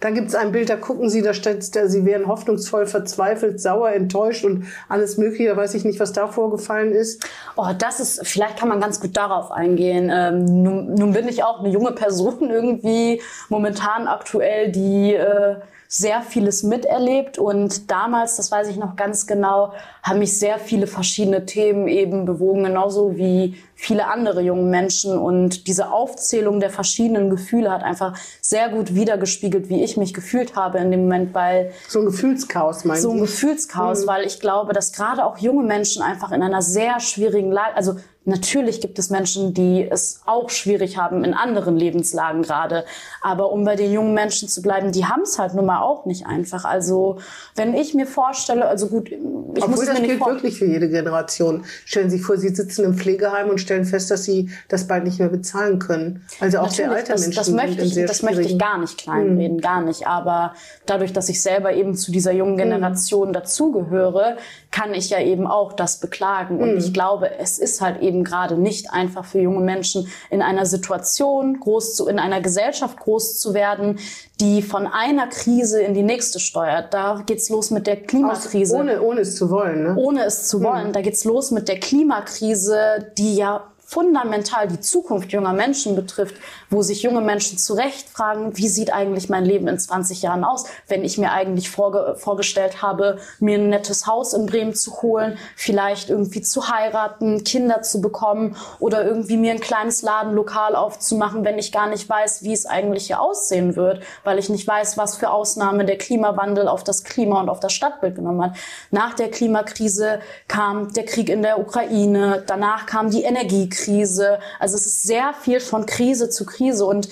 [0.00, 3.60] Dann gibt es ein Bild, da gucken Sie, da steht, da, Sie wären hoffnungsvoll, verzweifelt,
[3.60, 5.50] sauer, enttäuscht und alles Mögliche.
[5.50, 7.24] Da weiß ich nicht, was da vorgefallen ist.
[7.56, 10.10] Oh, das ist, vielleicht kann man ganz gut darauf eingehen.
[10.12, 15.56] Ähm, nun, nun bin ich auch eine junge Person irgendwie, momentan aktuell, die äh,
[15.94, 20.86] sehr vieles miterlebt und damals, das weiß ich noch ganz genau, haben mich sehr viele
[20.86, 25.18] verschiedene Themen eben bewogen, genauso wie viele andere junge Menschen.
[25.18, 30.56] Und diese Aufzählung der verschiedenen Gefühle hat einfach sehr gut wiedergespiegelt, wie ich mich gefühlt
[30.56, 31.72] habe in dem Moment, weil...
[31.88, 33.08] So ein Gefühlschaos, meinst du?
[33.08, 34.06] So ein Gefühlschaos, mhm.
[34.06, 37.96] weil ich glaube, dass gerade auch junge Menschen einfach in einer sehr schwierigen Lage, also
[38.24, 42.84] Natürlich gibt es Menschen, die es auch schwierig haben in anderen Lebenslagen gerade.
[43.20, 46.06] Aber um bei den jungen Menschen zu bleiben, die haben es halt nun mal auch
[46.06, 46.64] nicht einfach.
[46.64, 47.18] Also
[47.56, 49.18] wenn ich mir vorstelle, also gut, ich
[49.56, 51.64] Obwohl muss das mir gilt wirklich für jede Generation.
[51.84, 55.04] Stellen Sie sich vor, Sie sitzen im Pflegeheim und stellen fest, dass Sie das bald
[55.04, 56.24] nicht mehr bezahlen können.
[56.40, 57.32] Also auch sehr alte Menschen.
[57.32, 59.60] Das, möchte ich, das möchte ich gar nicht kleinreden, hm.
[59.60, 60.06] gar nicht.
[60.06, 60.54] Aber
[60.86, 62.70] dadurch, dass ich selber eben zu dieser jungen hm.
[62.70, 63.32] Generation hm.
[63.32, 64.36] dazugehöre,
[64.70, 66.58] kann ich ja eben auch das beklagen.
[66.58, 66.78] Und hm.
[66.78, 70.66] ich glaube, es ist halt eben eben gerade nicht einfach für junge Menschen in einer
[70.66, 73.98] Situation groß zu, in einer Gesellschaft groß zu werden,
[74.40, 76.92] die von einer Krise in die nächste steuert.
[76.92, 78.74] Da geht's los mit der Klimakrise.
[78.74, 79.82] Aus, ohne, ohne es zu wollen.
[79.82, 79.94] Ne?
[79.96, 80.88] Ohne es zu wollen.
[80.88, 80.92] Mhm.
[80.92, 86.36] Da geht's los mit der Klimakrise, die ja fundamental die Zukunft junger Menschen betrifft,
[86.70, 90.44] wo sich junge Menschen zu Recht fragen, wie sieht eigentlich mein Leben in 20 Jahren
[90.44, 95.02] aus, wenn ich mir eigentlich vorge vorgestellt habe, mir ein nettes Haus in Bremen zu
[95.02, 101.44] holen, vielleicht irgendwie zu heiraten, Kinder zu bekommen oder irgendwie mir ein kleines Ladenlokal aufzumachen,
[101.44, 104.96] wenn ich gar nicht weiß, wie es eigentlich hier aussehen wird, weil ich nicht weiß,
[104.96, 108.56] was für Ausnahme der Klimawandel auf das Klima und auf das Stadtbild genommen hat.
[108.90, 113.81] Nach der Klimakrise kam der Krieg in der Ukraine, danach kam die Energiekrise.
[113.88, 117.08] Also es ist sehr viel von Krise zu Krise und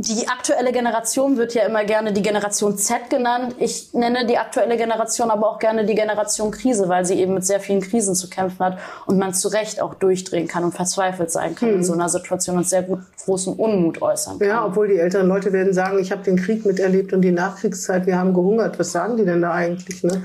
[0.00, 3.56] die aktuelle Generation wird ja immer gerne die Generation Z genannt.
[3.58, 7.44] Ich nenne die aktuelle Generation aber auch gerne die Generation Krise, weil sie eben mit
[7.44, 11.32] sehr vielen Krisen zu kämpfen hat und man zu Recht auch durchdrehen kann und verzweifelt
[11.32, 11.76] sein kann hm.
[11.78, 14.46] in so einer Situation und sehr gut großen Unmut äußern kann.
[14.46, 18.06] Ja, obwohl die älteren Leute werden sagen, ich habe den Krieg miterlebt und die Nachkriegszeit,
[18.06, 18.78] wir haben gehungert.
[18.78, 20.04] Was sagen die denn da eigentlich?
[20.04, 20.22] Ne?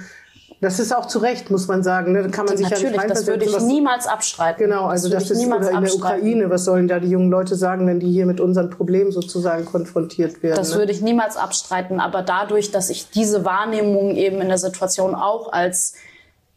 [0.64, 2.14] Das ist auch zu Recht, muss man sagen.
[2.14, 2.24] Ne?
[2.24, 4.64] Da kann man sich Natürlich, ja nicht das würde ich was, niemals abstreiten.
[4.64, 6.50] Genau, also das, das ist oder in der Ukraine.
[6.50, 10.42] Was sollen da die jungen Leute sagen, wenn die hier mit unseren Problemen sozusagen konfrontiert
[10.42, 10.56] werden?
[10.56, 10.78] Das ne?
[10.78, 12.00] würde ich niemals abstreiten.
[12.00, 15.96] Aber dadurch, dass ich diese Wahrnehmung eben in der Situation auch als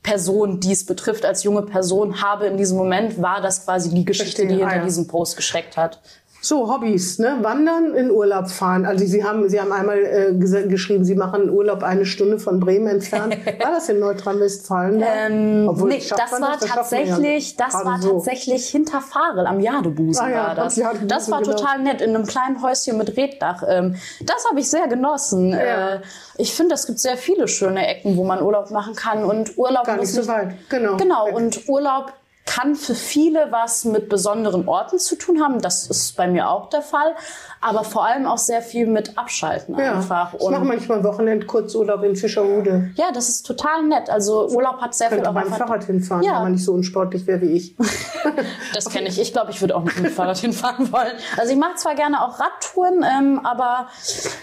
[0.05, 4.05] Person, die es betrifft, als junge Person habe in diesem Moment, war das quasi die
[4.05, 4.85] Geschichte, Verstehe, die hinter ah, ja.
[4.85, 6.01] diesem Post geschreckt hat.
[6.47, 7.39] So, Hobbys, ne?
[7.43, 8.87] Wandern, in Urlaub fahren.
[8.87, 12.87] Also Sie haben, Sie haben einmal äh, geschrieben, Sie machen Urlaub eine Stunde von Bremen
[12.87, 13.37] entfernt.
[13.61, 15.03] War das in Nordrhein-Westfalen?
[15.05, 18.13] Ähm, Obwohl, nee, das war das, tatsächlich, das war so.
[18.13, 20.77] tatsächlich hinter Farel am Jadebusen ah, ja, war das.
[20.77, 21.57] Jadebusen, das war genau.
[21.57, 23.65] total nett in einem kleinen Häuschen mit Reddach.
[23.67, 25.51] Ähm, das habe ich sehr genossen.
[25.51, 25.95] Ja.
[25.95, 26.01] Äh,
[26.39, 29.85] ich finde, es gibt sehr viele schöne Ecken, wo man Urlaub machen kann und Urlaub
[29.85, 30.55] Gar nicht so weit.
[30.69, 30.97] Genau.
[30.97, 32.13] Genau und Urlaub
[32.47, 35.61] kann für viele was mit besonderen Orten zu tun haben.
[35.61, 37.15] Das ist bei mir auch der Fall
[37.61, 40.35] aber vor allem auch sehr viel mit Abschalten ja, einfach.
[40.35, 42.91] Ich mache manchmal Wochenend Kurzurlaub in Fischerhude.
[42.95, 44.11] Ja, das ist total nett.
[44.11, 46.35] Also Urlaub hat sehr viel auch mit Fahrrad hinfahren, ja.
[46.35, 47.77] wenn man nicht so unsportlich wäre wie ich.
[48.75, 49.21] das kenne ich.
[49.21, 51.13] Ich glaube, ich würde auch nicht mit dem Fahrrad hinfahren wollen.
[51.37, 53.89] Also ich mache zwar gerne auch Radtouren, ähm, aber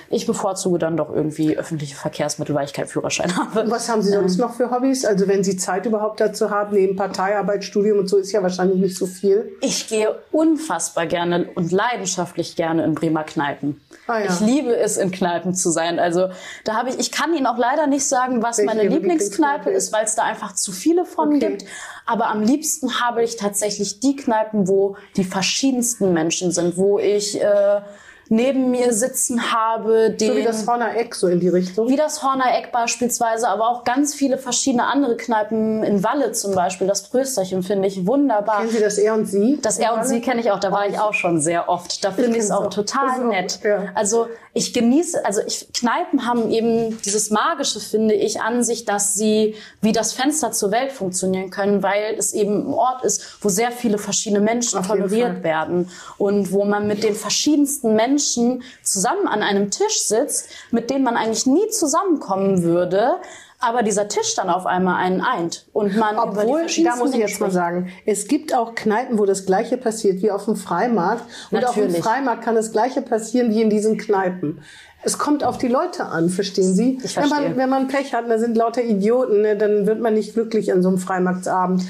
[0.10, 3.62] ich bevorzuge dann doch irgendwie öffentliche Verkehrsmittel, weil ich keinen Führerschein habe.
[3.62, 4.42] Und was haben Sie sonst ähm.
[4.42, 5.06] noch für Hobbys?
[5.06, 8.80] Also wenn Sie Zeit überhaupt dazu haben, neben Parteiarbeit, Studium und so ist ja wahrscheinlich
[8.80, 9.52] nicht so viel.
[9.62, 13.82] Ich gehe unfassbar gerne und leidenschaftlich gerne in Bremer Kneipen.
[14.08, 14.26] Ah, ja.
[14.26, 16.00] Ich liebe es, in Kneipen zu sein.
[16.00, 16.30] Also
[16.66, 19.94] da habe ich, ich kann Ihnen auch leider nicht sagen, was Welche meine Lieblingskneipe ist,
[19.94, 21.40] weil es da einfach zu viele von okay.
[21.40, 21.66] gibt.
[22.06, 27.42] Aber am liebsten habe ich tatsächlich die Kneipen, wo die verschiedensten Menschen sind, wo ich
[27.42, 27.82] äh,
[28.34, 30.10] neben mir sitzen habe.
[30.10, 31.88] Den, so wie das Horner Eck, so in die Richtung.
[31.88, 36.56] Wie das Horner Eck beispielsweise, aber auch ganz viele verschiedene andere Kneipen in Walle zum
[36.56, 36.88] Beispiel.
[36.88, 38.62] Das Prösterchen finde ich wunderbar.
[38.62, 39.60] Kennen Sie das Er und Sie?
[39.62, 42.04] Das Er und Sie kenne ich auch, da war ich auch schon sehr oft.
[42.04, 43.60] Da finde ich es auch total so, nett.
[43.64, 43.86] Ja.
[43.94, 49.14] Also ich genieße, also ich, Kneipen haben eben dieses Magische, finde ich, an sich, dass
[49.14, 53.50] sie wie das Fenster zur Welt funktionieren können, weil es eben ein Ort ist, wo
[53.50, 58.64] sehr viele verschiedene Menschen Auf toleriert werden und wo man mit den verschiedensten Menschen Menschen
[58.84, 63.16] zusammen an einem Tisch sitzt, mit denen man eigentlich nie zusammenkommen würde,
[63.60, 67.40] aber dieser Tisch dann auf einmal einen eint und man Obwohl, da muss ich jetzt
[67.40, 71.62] mal sagen, es gibt auch Kneipen, wo das Gleiche passiert wie auf dem Freimarkt und
[71.62, 71.88] Natürlich.
[71.88, 74.62] auf dem Freimarkt kann das Gleiche passieren wie in diesen Kneipen.
[75.06, 77.00] Es kommt auf die Leute an, verstehen Sie?
[77.04, 77.38] Ich verstehe.
[77.38, 80.34] Wenn man, wenn man Pech hat, da sind lauter Idioten, ne, dann wird man nicht
[80.34, 81.84] glücklich an so einem Freimarktsabend.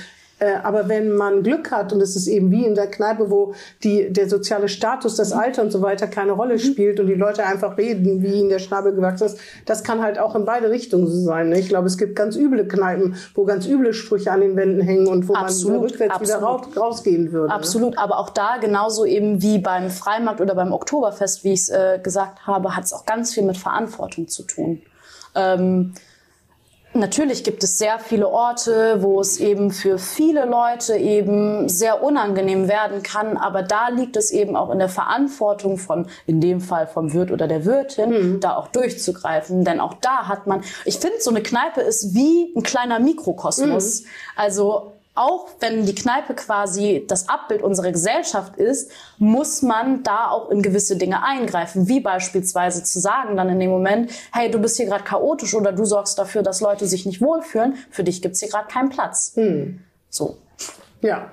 [0.43, 3.53] Äh, aber wenn man Glück hat und es ist eben wie in der Kneipe, wo
[3.83, 6.59] die, der soziale Status, das Alter und so weiter keine Rolle mhm.
[6.59, 10.19] spielt und die Leute einfach reden, wie ihnen der Schnabel gewachsen ist, das kann halt
[10.19, 11.49] auch in beide Richtungen so sein.
[11.49, 11.59] Ne?
[11.59, 15.07] Ich glaube, es gibt ganz üble Kneipen, wo ganz üble Sprüche an den Wänden hängen
[15.07, 16.41] und wo absolut, man rückwärts absolut.
[16.41, 17.53] wieder raus, rausgehen würde.
[17.53, 17.99] Absolut, ne?
[17.99, 21.99] aber auch da genauso eben wie beim Freimarkt oder beim Oktoberfest, wie ich es äh,
[22.01, 24.81] gesagt habe, hat es auch ganz viel mit Verantwortung zu tun.
[25.35, 25.93] Ähm,
[26.95, 32.67] Natürlich gibt es sehr viele Orte, wo es eben für viele Leute eben sehr unangenehm
[32.67, 36.85] werden kann, aber da liegt es eben auch in der Verantwortung von, in dem Fall
[36.85, 38.39] vom Wirt oder der Wirtin, mhm.
[38.39, 42.53] da auch durchzugreifen, denn auch da hat man, ich finde, so eine Kneipe ist wie
[42.55, 44.01] ein kleiner Mikrokosmos.
[44.01, 44.07] Mhm.
[44.35, 50.49] Also auch wenn die Kneipe quasi das Abbild unserer Gesellschaft ist, muss man da auch
[50.49, 54.77] in gewisse Dinge eingreifen, wie beispielsweise zu sagen dann in dem Moment, hey, du bist
[54.77, 58.39] hier gerade chaotisch oder du sorgst dafür, dass Leute sich nicht wohlfühlen, für dich gibt's
[58.39, 59.33] hier gerade keinen Platz.
[59.35, 59.81] Hm.
[60.09, 60.37] So.
[61.01, 61.31] Ja.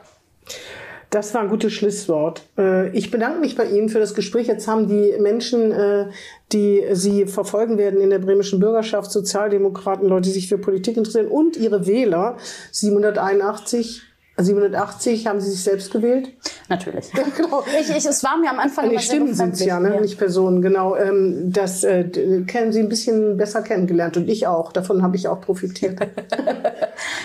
[1.10, 2.42] Das war ein gutes Schlusswort.
[2.56, 4.46] Äh, ich bedanke mich bei Ihnen für das Gespräch.
[4.46, 6.06] Jetzt haben die Menschen, äh,
[6.52, 11.28] die Sie verfolgen werden in der bremischen Bürgerschaft, Sozialdemokraten, Leute, die sich für Politik interessieren
[11.28, 12.36] und Ihre Wähler,
[12.72, 14.02] 781
[14.42, 16.30] 780 haben Sie sich selbst gewählt?
[16.68, 17.12] Natürlich.
[17.12, 17.64] Ja, genau.
[17.78, 19.94] Ich, ich, es war mir am Anfang Die Stimmen sind es ja, ne?
[19.94, 20.00] Ja.
[20.00, 20.96] nicht Personen, genau.
[20.96, 22.04] Ähm, das äh,
[22.46, 24.72] kennen Sie ein bisschen besser kennengelernt und ich auch.
[24.72, 25.98] Davon habe ich auch profitiert.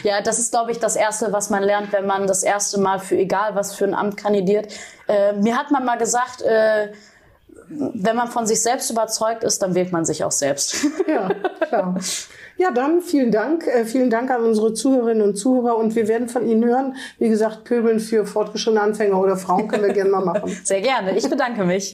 [0.03, 2.99] Ja, das ist, glaube ich, das Erste, was man lernt, wenn man das erste Mal
[2.99, 4.71] für egal was für ein Amt kandidiert.
[5.07, 6.89] Äh, mir hat man mal gesagt, äh,
[7.68, 10.86] wenn man von sich selbst überzeugt ist, dann wählt man sich auch selbst.
[11.07, 11.30] Ja,
[11.68, 11.95] klar.
[12.57, 13.68] Ja, dann vielen Dank.
[13.68, 15.78] Äh, vielen Dank an unsere Zuhörerinnen und Zuhörer.
[15.78, 16.95] Und wir werden von Ihnen hören.
[17.20, 20.49] Wie gesagt, Pöbeln für fortgeschrittene Anfänger oder Frauen können wir gerne mal machen.
[20.63, 21.16] Sehr gerne.
[21.16, 21.93] Ich bedanke mich.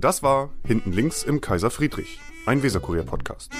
[0.00, 3.50] Das war Hinten links im Kaiser Friedrich, ein Weserkurier-Podcast.